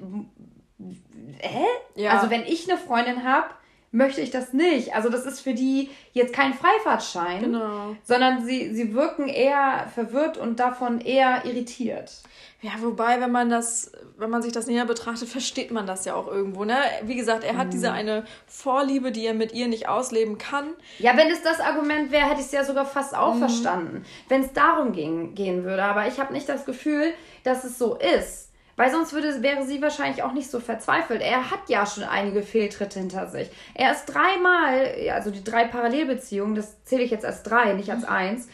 [1.40, 1.64] hä?
[1.94, 2.12] Ja.
[2.12, 3.48] Also wenn ich eine Freundin habe,
[3.90, 4.94] möchte ich das nicht.
[4.94, 7.96] Also das ist für die jetzt kein Freifahrtschein, genau.
[8.04, 12.22] sondern sie, sie wirken eher verwirrt und davon eher irritiert.
[12.60, 16.14] Ja, wobei, wenn man das, wenn man sich das näher betrachtet, versteht man das ja
[16.14, 16.76] auch irgendwo, ne?
[17.04, 17.70] Wie gesagt, er hat mhm.
[17.70, 20.74] diese eine Vorliebe, die er mit ihr nicht ausleben kann.
[20.98, 23.38] Ja, wenn es das Argument wäre, hätte ich es ja sogar fast auch mhm.
[23.38, 24.04] verstanden.
[24.28, 25.84] Wenn es darum ging, gehen würde.
[25.84, 27.14] Aber ich habe nicht das Gefühl,
[27.44, 28.47] dass es so ist.
[28.78, 31.20] Weil sonst würde, wäre sie wahrscheinlich auch nicht so verzweifelt.
[31.20, 33.50] Er hat ja schon einige Fehltritte hinter sich.
[33.74, 38.04] Er ist dreimal, also die drei Parallelbeziehungen, das zähle ich jetzt als drei, nicht als
[38.04, 38.48] eins.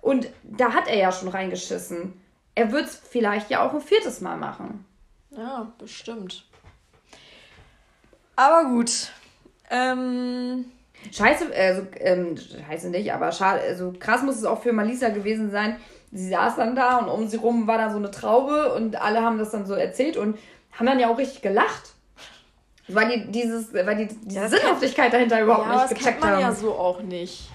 [0.00, 2.20] Und da hat er ja schon reingeschissen.
[2.56, 4.84] Er wird es vielleicht ja auch ein viertes Mal machen.
[5.30, 6.44] Ja, bestimmt.
[8.34, 9.12] Aber gut.
[9.70, 10.64] Ähm.
[11.12, 15.52] Scheiße, also, ähm, scheiße nicht, aber schade, also krass muss es auch für Malisa gewesen
[15.52, 15.76] sein,
[16.12, 19.22] sie saß dann da und um sie rum war da so eine Traube und alle
[19.22, 20.38] haben das dann so erzählt und
[20.72, 21.94] haben dann ja auch richtig gelacht.
[22.88, 26.32] Weil die dieses, weil die diese ja, Sinnhaftigkeit dahinter überhaupt ja, nicht gecheckt haben.
[26.32, 27.50] Das ja so auch nicht.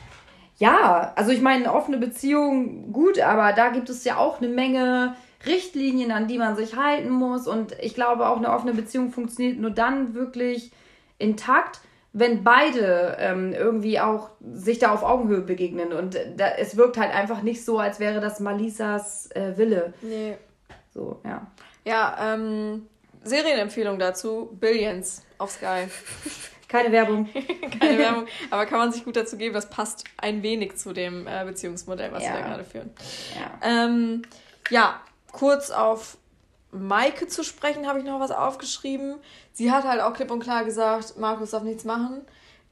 [0.57, 5.15] Ja, also ich meine, offene Beziehung, gut, aber da gibt es ja auch eine Menge
[5.45, 7.47] Richtlinien, an die man sich halten muss.
[7.47, 10.71] Und ich glaube, auch eine offene Beziehung funktioniert nur dann wirklich
[11.17, 11.81] intakt,
[12.13, 15.91] wenn beide ähm, irgendwie auch sich da auf Augenhöhe begegnen.
[15.91, 19.93] Und da, es wirkt halt einfach nicht so, als wäre das Malisas äh, Wille.
[20.01, 20.37] Nee.
[20.93, 21.47] So, ja.
[21.85, 22.87] Ja, ähm,
[23.23, 25.87] Serienempfehlung dazu: Billions auf Sky.
[26.67, 27.29] Keine Werbung.
[27.79, 28.27] Keine Werbung.
[28.51, 32.11] Aber kann man sich gut dazu geben, das passt ein wenig zu dem äh, Beziehungsmodell,
[32.11, 32.33] was ja.
[32.33, 32.91] wir da gerade führen.
[33.35, 33.85] Ja.
[33.85, 34.21] Ähm,
[34.69, 35.01] ja,
[35.31, 36.17] kurz auf
[36.73, 39.15] Maike zu sprechen, habe ich noch was aufgeschrieben.
[39.51, 42.21] Sie hat halt auch klipp und klar gesagt, Markus darf nichts machen.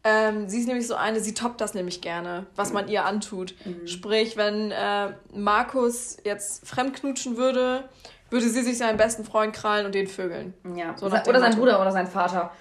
[0.03, 3.53] Ähm, sie ist nämlich so eine, sie toppt das nämlich gerne, was man ihr antut.
[3.65, 3.87] Mhm.
[3.87, 7.87] Sprich, wenn äh, Markus jetzt fremdknutschen würde,
[8.31, 10.55] würde sie sich seinen besten Freund krallen und den vögeln.
[10.75, 10.97] Ja.
[10.97, 12.51] So oder, oder sein Bruder oder sein Vater.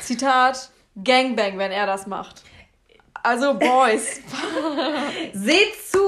[0.00, 0.70] Zitat,
[1.02, 2.42] Gangbang, wenn er das macht.
[3.22, 4.20] Also, Boys.
[5.32, 5.98] Seht zu,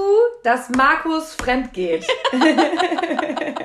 [0.42, 2.06] dass Markus fremd geht.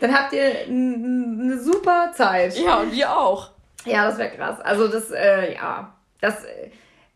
[0.00, 2.56] Dann habt ihr eine super Zeit.
[2.56, 3.50] Ja, und wir auch.
[3.84, 4.60] Ja, das wäre krass.
[4.60, 6.70] Also das, äh, ja, das, äh,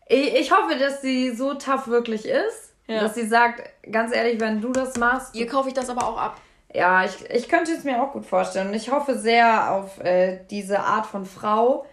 [0.07, 3.01] ich, ich hoffe, dass sie so tough wirklich ist, ja.
[3.01, 5.35] dass sie sagt, ganz ehrlich, wenn du das machst.
[5.35, 6.41] Ihr kaufe ich das aber auch ab.
[6.73, 8.69] Ja, ich, ich könnte es mir auch gut vorstellen.
[8.69, 11.85] Und ich hoffe sehr auf äh, diese Art von Frau,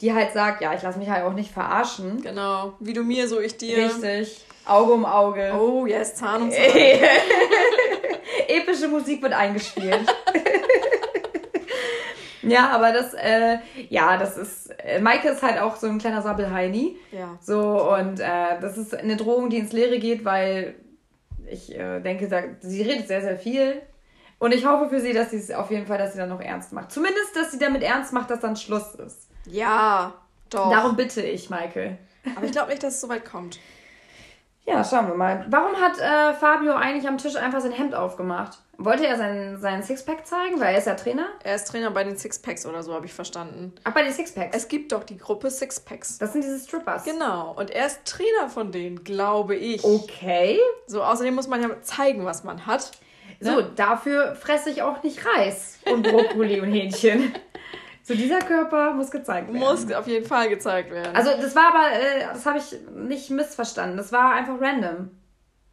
[0.00, 2.22] die halt sagt, ja, ich lasse mich halt auch nicht verarschen.
[2.22, 3.76] Genau, wie du mir, so ich dir.
[3.76, 4.44] Richtig.
[4.66, 5.52] Auge um Auge.
[5.58, 6.60] Oh, yes, Zahn um Zahn.
[8.48, 10.00] Epische Musik wird eingespielt.
[12.42, 13.58] ja, aber das, äh,
[13.90, 16.96] ja, das ist, äh, Maike ist halt auch so ein kleiner Sabbelheini.
[17.12, 17.38] Ja.
[17.40, 20.74] So, und äh, das ist eine Drohung, die ins Leere geht, weil
[21.46, 23.82] ich äh, denke, da, sie redet sehr, sehr viel.
[24.38, 26.40] Und ich hoffe für sie, dass sie es auf jeden Fall, dass sie dann noch
[26.40, 26.90] ernst macht.
[26.90, 29.28] Zumindest, dass sie damit ernst macht, dass dann Schluss ist.
[29.46, 30.14] Ja,
[30.50, 30.70] doch.
[30.70, 31.98] Darum bitte ich, Maike.
[32.36, 33.58] Aber ich glaube nicht, dass es so weit kommt.
[34.66, 35.44] Ja, schauen wir mal.
[35.50, 38.58] Warum hat äh, Fabio eigentlich am Tisch einfach sein Hemd aufgemacht?
[38.78, 40.58] Wollte er seinen, seinen Sixpack zeigen?
[40.58, 41.26] Weil er ist ja Trainer?
[41.44, 43.74] Er ist Trainer bei den Sixpacks oder so, habe ich verstanden.
[43.84, 44.56] Ach, bei den Sixpacks?
[44.56, 46.16] Es gibt doch die Gruppe Sixpacks.
[46.18, 47.04] Das sind diese Strippers.
[47.04, 47.52] Genau.
[47.52, 49.84] Und er ist Trainer von denen, glaube ich.
[49.84, 50.58] Okay.
[50.86, 52.92] So, außerdem muss man ja zeigen, was man hat.
[53.40, 53.54] Ne?
[53.54, 57.34] So, dafür fresse ich auch nicht Reis und Brokkoli und Hähnchen.
[58.06, 59.58] So, dieser Körper muss gezeigt werden.
[59.58, 61.16] Muss auf jeden Fall gezeigt werden.
[61.16, 63.96] Also, das war aber, äh, das habe ich nicht missverstanden.
[63.96, 65.10] Das war einfach random.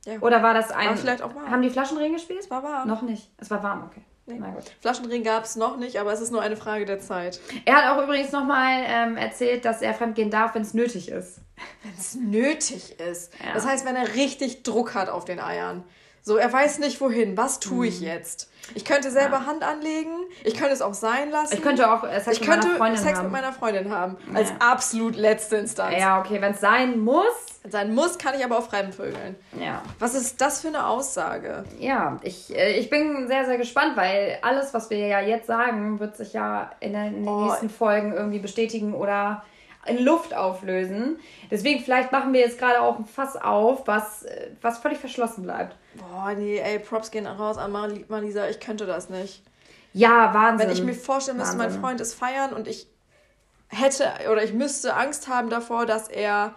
[0.06, 0.14] Ja.
[0.22, 0.88] Oder war das ein.
[0.88, 1.52] War vielleicht auch warm.
[1.52, 2.40] Haben die Flaschenregen gespielt?
[2.40, 2.88] Es war warm.
[2.88, 3.30] Noch nicht.
[3.38, 4.02] Es war warm, okay.
[4.28, 4.40] Nee.
[4.80, 7.42] Flaschenring gab es noch nicht, aber es ist nur eine Frage der Zeit.
[7.66, 11.42] Er hat auch übrigens nochmal ähm, erzählt, dass er fremdgehen darf, wenn es nötig ist.
[11.84, 13.34] Wenn es nötig ist.
[13.44, 13.54] Ja.
[13.54, 15.84] Das heißt, wenn er richtig Druck hat auf den Eiern.
[16.24, 17.36] So, er weiß nicht wohin.
[17.38, 18.08] Was tue ich mhm.
[18.08, 18.52] jetzt?
[18.76, 19.46] Ich könnte selber ja.
[19.48, 20.12] Hand anlegen.
[20.44, 21.54] Ich könnte es auch sein lassen.
[21.54, 23.24] Ich könnte auch Sex ich mit meiner Freundin Sex haben.
[23.24, 24.18] mit meiner Freundin haben.
[24.34, 24.56] Als ja.
[24.60, 25.98] absolut letzte Instanz.
[25.98, 27.26] Ja, okay, wenn es sein muss.
[27.68, 29.36] Sein muss, kann ich aber auch fremdvögeln.
[29.60, 29.84] Ja.
[30.00, 31.64] Was ist das für eine Aussage?
[31.80, 36.00] Ja, ich, äh, ich bin sehr, sehr gespannt, weil alles, was wir ja jetzt sagen,
[36.00, 37.46] wird sich ja in den, in den oh.
[37.46, 39.44] nächsten Folgen irgendwie bestätigen oder
[39.86, 41.20] in Luft auflösen.
[41.50, 44.26] Deswegen, vielleicht machen wir jetzt gerade auch ein Fass auf, was,
[44.62, 45.76] was völlig verschlossen bleibt.
[45.96, 47.72] Boah, nee, ey, Props gehen raus an
[48.08, 49.44] Marisa, ich könnte das nicht.
[49.94, 50.68] Ja, Wahnsinn.
[50.68, 52.88] Wenn ich mir vorstellen müsste, mein Freund ist feiern und ich
[53.68, 56.56] hätte oder ich müsste Angst haben davor, dass er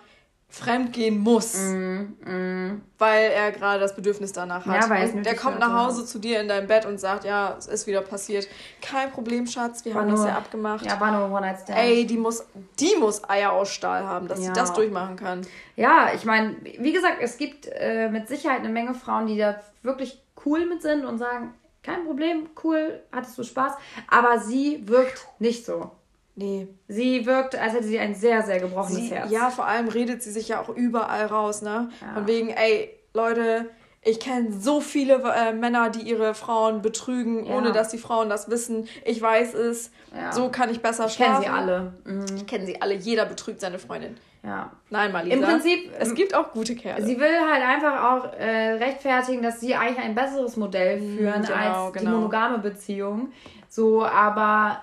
[0.54, 2.82] fremdgehen muss, mm, mm.
[2.98, 4.82] weil er gerade das Bedürfnis danach hat.
[4.82, 7.56] Ja, weil und der kommt nach Hause zu dir in dein Bett und sagt, ja,
[7.58, 8.46] es ist wieder passiert.
[8.80, 10.86] Kein Problem, Schatz, wir war haben nur, das ja abgemacht.
[10.86, 11.78] Ja, war nur One Night Stand.
[11.78, 12.46] Ey, die muss,
[12.78, 14.46] die muss Eier aus Stahl haben, dass ja.
[14.46, 15.42] sie das durchmachen kann.
[15.74, 19.60] Ja, ich meine, wie gesagt, es gibt äh, mit Sicherheit eine Menge Frauen, die da
[19.82, 21.52] wirklich cool mit sind und sagen,
[21.82, 23.72] kein Problem, cool, hattest du Spaß,
[24.08, 25.90] aber sie wirkt nicht so.
[26.36, 26.68] Nee.
[26.88, 29.30] Sie wirkt, als hätte sie ein sehr, sehr gebrochenes sie, Herz.
[29.30, 31.90] Ja, vor allem redet sie sich ja auch überall raus, ne?
[32.00, 32.14] Ja.
[32.14, 33.70] Von wegen, ey, Leute,
[34.02, 37.54] ich kenne so viele äh, Männer, die ihre Frauen betrügen, ja.
[37.54, 38.88] ohne dass die Frauen das wissen.
[39.04, 39.90] Ich weiß es.
[40.14, 40.32] Ja.
[40.32, 41.42] So kann ich besser ich schlafen.
[41.42, 41.92] Ich kenne sie alle.
[42.04, 42.36] Mhm.
[42.36, 42.94] Ich kenne sie alle.
[42.94, 44.16] Jeder betrügt seine Freundin.
[44.42, 44.72] Ja.
[44.90, 45.36] Nein, Malisa.
[45.36, 47.04] Im Prinzip, es gibt auch gute Kerle.
[47.04, 51.54] Sie will halt einfach auch äh, rechtfertigen, dass sie eigentlich ein besseres Modell führen genau,
[51.54, 52.10] als genau.
[52.10, 53.32] die monogame Beziehung.
[53.70, 54.82] So, aber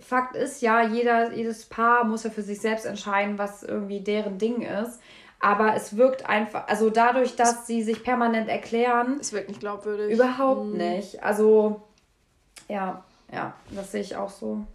[0.00, 4.38] Fakt ist ja, jeder, jedes Paar muss ja für sich selbst entscheiden, was irgendwie deren
[4.38, 5.00] Ding ist.
[5.40, 9.18] Aber es wirkt einfach, also dadurch, dass sie sich permanent erklären.
[9.20, 10.12] Es wirkt nicht glaubwürdig.
[10.12, 10.76] Überhaupt mhm.
[10.76, 11.22] nicht.
[11.22, 11.82] Also,
[12.68, 13.02] ja,
[13.32, 14.66] ja, das sehe ich auch so.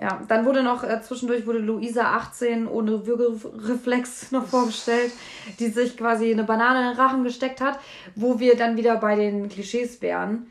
[0.00, 5.12] Ja, dann wurde noch, äh, zwischendurch wurde Luisa 18 ohne Würgereflex noch vorgestellt,
[5.58, 7.78] die sich quasi eine Banane in den Rachen gesteckt hat,
[8.14, 10.46] wo wir dann wieder bei den Klischees wären.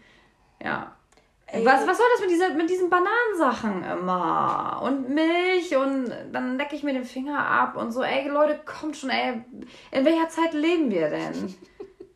[0.63, 0.95] Ja,
[1.51, 4.81] Ey, was, was soll das mit, dieser, mit diesen Bananensachen immer?
[4.83, 8.97] Und Milch und dann lecke ich mir den Finger ab und so, ey Leute, kommt
[8.97, 9.41] schon, ey,
[9.91, 11.55] in welcher Zeit leben wir denn?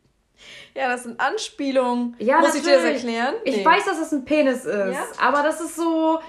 [0.74, 2.14] ja, das sind Anspielungen.
[2.18, 2.66] Ja, Muss natürlich.
[2.66, 3.34] ich dir das erklären?
[3.44, 3.64] Ich nee.
[3.64, 5.04] weiß, dass es das ein Penis ist, ja?
[5.18, 6.20] aber das ist so,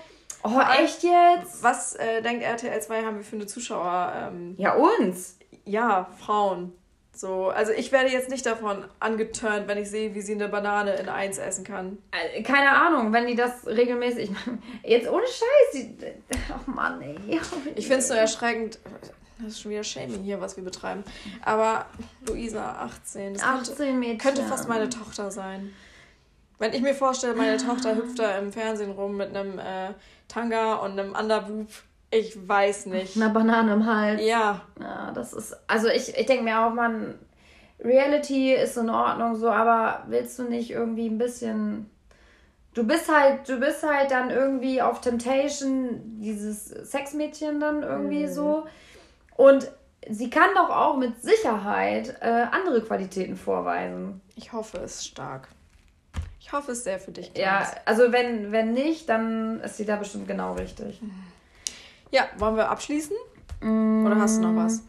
[0.43, 1.61] oh, echt jetzt?
[1.61, 4.13] Was äh, denkt RTL 2 haben wir für eine Zuschauer?
[4.15, 5.37] Ähm, ja, uns.
[5.65, 6.73] Ja, Frauen.
[7.15, 10.95] So, also ich werde jetzt nicht davon angeturnt, wenn ich sehe, wie sie eine Banane
[10.95, 11.97] in eins essen kann.
[12.11, 14.31] Äh, keine Ahnung, wenn die das regelmäßig.
[14.83, 15.71] Jetzt ohne Scheiß.
[15.73, 15.97] Die,
[16.51, 17.39] oh Mann, ey.
[17.75, 18.79] Ich finde es so erschreckend.
[19.39, 21.03] Das ist schon wieder Shaming hier, was wir betreiben.
[21.43, 21.85] Aber
[22.27, 23.35] Luisa, 18.
[23.35, 24.17] Das 18 könnte, Mädchen.
[24.17, 25.73] könnte fast meine Tochter sein.
[26.59, 29.93] Wenn ich mir vorstelle, meine Tochter hüpft da im Fernsehen rum mit einem äh,
[30.27, 31.67] Tanga und einem Underboob
[32.11, 33.15] ich weiß nicht.
[33.15, 34.21] Eine Banane im Hals.
[34.23, 34.61] Ja.
[34.79, 35.55] Ja, das ist.
[35.67, 37.15] Also ich, ich denke mir auch, man,
[37.83, 41.89] Reality ist in Ordnung so, aber willst du nicht irgendwie ein bisschen.
[42.73, 48.31] Du bist halt, du bist halt dann irgendwie auf Temptation, dieses Sexmädchen dann irgendwie mhm.
[48.33, 48.67] so.
[49.37, 49.71] Und
[50.09, 54.21] sie kann doch auch mit Sicherheit äh, andere Qualitäten vorweisen.
[54.35, 55.47] Ich hoffe es stark.
[56.39, 57.31] Ich hoffe es sehr für dich.
[57.35, 57.75] Ja, Clemens.
[57.85, 61.01] also wenn, wenn nicht, dann ist sie da bestimmt genau richtig.
[62.15, 63.13] Ja, wollen wir abschließen?
[63.61, 64.83] Oder hast du noch was?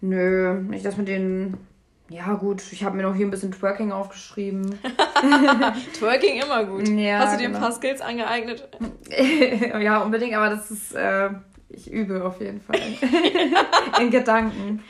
[0.00, 1.56] Nö, nicht das mit den.
[2.08, 4.78] Ja, gut, ich habe mir noch hier ein bisschen Twerking aufgeschrieben.
[5.98, 6.86] Twerking immer gut.
[6.86, 7.64] Ja, Hast du dir ein genau.
[7.64, 8.68] paar Skills angeeignet?
[9.80, 10.94] ja, unbedingt, aber das ist.
[10.94, 11.30] Äh,
[11.68, 12.78] ich übe auf jeden Fall.
[14.00, 14.84] In Gedanken.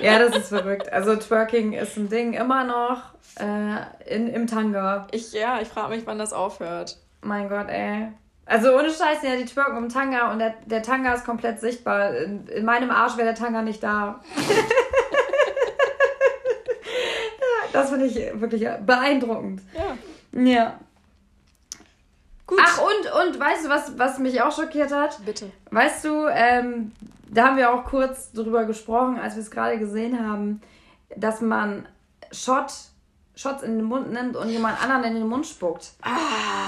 [0.00, 0.90] Ja, das ist verrückt.
[0.90, 3.02] Also, Twerking ist ein Ding immer noch
[3.38, 5.08] äh, in, im Tanga.
[5.12, 6.96] Ich, ja, ich frage mich, wann das aufhört.
[7.20, 8.12] Mein Gott, ey.
[8.46, 12.16] Also ohne Scheiß, ja, die twerken um Tanga und der, der Tanga ist komplett sichtbar.
[12.16, 14.20] In, in meinem Arsch wäre der Tanga nicht da.
[17.72, 19.62] das finde ich wirklich beeindruckend.
[19.74, 19.96] Ja.
[20.40, 20.78] Ja.
[22.46, 22.60] Gut.
[22.62, 25.18] Ach, und, und weißt du, was, was mich auch schockiert hat?
[25.24, 25.50] Bitte.
[25.72, 26.92] Weißt du, ähm,
[27.28, 30.60] da haben wir auch kurz drüber gesprochen, als wir es gerade gesehen haben,
[31.16, 31.88] dass man
[32.30, 32.72] Shot,
[33.38, 35.92] Shots in den Mund nimmt und jemand anderen in den Mund spuckt.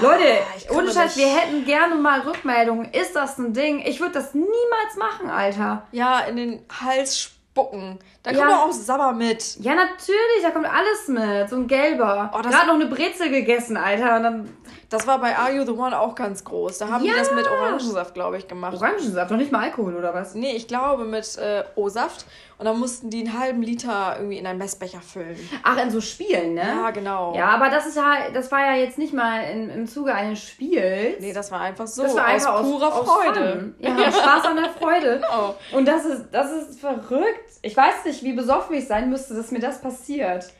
[0.01, 2.91] Leute, Ah, komme ohne Scheiß, wir hätten gerne mal Rückmeldungen.
[2.93, 3.79] Ist das ein Ding?
[3.79, 5.87] Ich würde das niemals machen, Alter.
[5.91, 7.97] Ja, in den Hals spucken.
[8.21, 8.37] Da Ja.
[8.37, 9.55] kommt doch auch Sabber mit.
[9.61, 11.49] Ja, natürlich, da kommt alles mit.
[11.49, 12.31] So ein gelber.
[12.35, 14.17] Oh, Gerade noch eine Brezel gegessen, Alter.
[14.17, 14.57] Und dann
[14.89, 16.79] Das war bei Are You the One auch ganz groß.
[16.79, 17.13] Da haben Ja.
[17.13, 18.73] die das mit Orangensaft, glaube ich, gemacht.
[18.75, 20.33] Orangensaft, doch nicht mal Alkohol, oder was?
[20.33, 22.25] Nee, ich glaube mit äh, O-Saft.
[22.57, 25.37] Und dann mussten die einen halben Liter irgendwie in einen Messbecher füllen.
[25.63, 26.61] Ach, in so Spielen, ne?
[26.63, 27.33] Ja, genau.
[27.35, 30.43] Ja, aber das ist ja, das war ja jetzt nicht mal in, im Zuge eines
[30.43, 31.19] Spiels.
[31.21, 32.03] Nee, das war einfach so.
[32.03, 33.59] das war einfach aus aus purer aus Freude.
[33.59, 33.75] Fun.
[33.79, 35.21] Ja, Spaß an der Freude.
[35.29, 35.55] Genau.
[35.71, 37.49] Und das ist, das ist verrückt.
[37.61, 40.51] Ich weiß nicht, wie besoffen ich sein müsste, dass mir das passiert.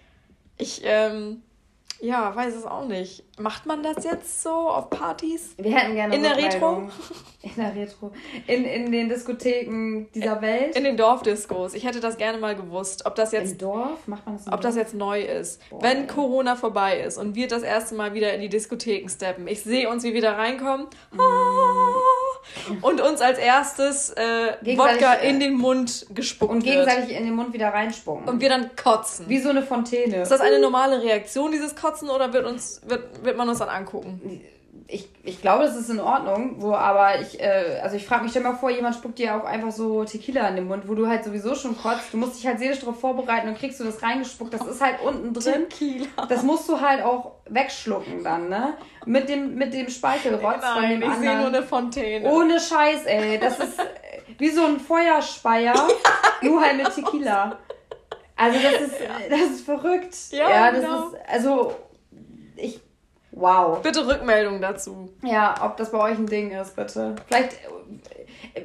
[0.58, 1.42] Ich, ähm,
[2.02, 3.24] ja, weiß es auch nicht.
[3.38, 5.54] Macht man das jetzt so auf Partys?
[5.58, 6.91] Wir hätten gerne In der Rückmeldung.
[7.41, 8.12] In der Retro.
[8.47, 10.76] In, in den Diskotheken dieser Welt.
[10.76, 11.74] In den Dorfdiscos.
[11.74, 14.08] Ich hätte das gerne mal gewusst, ob das jetzt Im Dorf?
[14.08, 14.84] Macht man das ob das Dorf?
[14.86, 15.62] jetzt neu ist.
[15.70, 16.08] Boah, Wenn ey.
[16.08, 19.47] Corona vorbei ist und wir das erste Mal wieder in die Diskotheken steppen.
[19.47, 20.88] Ich sehe uns, wie wir da reinkommen.
[21.18, 21.18] Ah,
[22.82, 26.76] Und uns als erstes äh, Wodka äh, in den Mund gespuckt Und wird.
[26.76, 28.28] gegenseitig in den Mund wieder reinspucken.
[28.28, 29.28] Und wir dann kotzen.
[29.28, 30.22] Wie so eine Fontäne.
[30.22, 33.70] ist das eine normale Reaktion, dieses Kotzen, oder wird, uns, wird, wird man uns dann
[33.70, 34.41] angucken?
[34.92, 38.32] Ich, ich glaube, das ist in Ordnung, wo aber ich, äh, also ich frage mich,
[38.32, 41.08] stell mal vor, jemand spuckt dir auch einfach so Tequila in den Mund, wo du
[41.08, 42.12] halt sowieso schon kotzt.
[42.12, 44.52] Du musst dich halt seelisch darauf vorbereiten und kriegst du das reingespuckt.
[44.52, 45.70] Das ist halt unten drin.
[45.70, 46.26] Tequila.
[46.28, 48.74] Das musst du halt auch wegschlucken dann, ne?
[49.06, 52.28] Mit dem, mit dem Speichelrotz von Nein, dem ich sehe nur eine Fontäne.
[52.28, 53.40] Ohne Scheiß, ey.
[53.40, 53.80] Das ist
[54.40, 55.76] wie so ein Feuerspeier,
[56.42, 57.60] nur halt mit Tequila.
[58.36, 58.96] Also das ist,
[59.30, 60.16] das ist verrückt.
[60.32, 61.10] Ja, das genau.
[61.10, 61.76] ist, also
[62.56, 62.80] ich,
[63.32, 63.82] wow.
[63.82, 65.10] Bitte Rückmeldung dazu.
[65.24, 67.16] Ja, ob das bei euch ein Ding ist, bitte.
[67.28, 67.58] Vielleicht,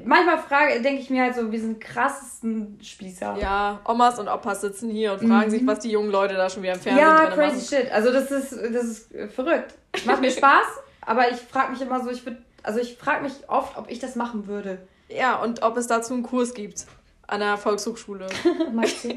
[0.04, 3.36] manchmal frage, denke ich mir halt so, wir sind krassesten Spießer.
[3.40, 6.62] Ja, Omas und Opas sitzen hier und fragen sich, was die jungen Leute da schon
[6.62, 7.12] wieder im Fernsehen Mhm.
[7.12, 7.60] Ja, crazy machen.
[7.84, 7.92] shit.
[7.92, 9.74] Also das ist, das ist äh, verrückt.
[10.04, 10.66] Macht mir Spaß,
[11.02, 13.98] aber ich frage mich immer so, ich würde, also ich frage mich oft, ob ich
[13.98, 14.78] das machen würde.
[15.08, 16.86] Ja, und ob es dazu einen Kurs gibt
[17.26, 18.26] an der Volkshochschule.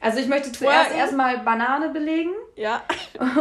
[0.00, 2.82] Also ich möchte zuerst erstmal Banane belegen ja.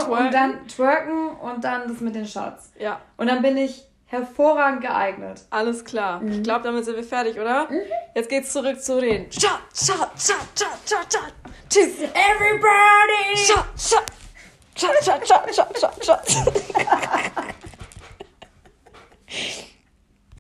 [0.10, 2.72] und dann twerken und dann das mit den Shots.
[2.78, 3.02] Ja.
[3.18, 5.42] Und dann bin ich hervorragend geeignet.
[5.50, 6.22] Alles klar.
[6.22, 6.32] Mhm.
[6.32, 7.70] Ich glaube, damit sind wir fertig, oder?
[7.70, 7.82] Mhm.
[8.16, 11.34] Jetzt geht's zurück zu den Shots, Shots, Shots, Shots, Shots, Shots.
[11.70, 12.00] Tschüss.
[12.14, 13.36] Everybody!
[13.36, 14.14] Shots, Shots,
[14.76, 16.44] Shots, Shots, Shots, Shots, Shots, Shot.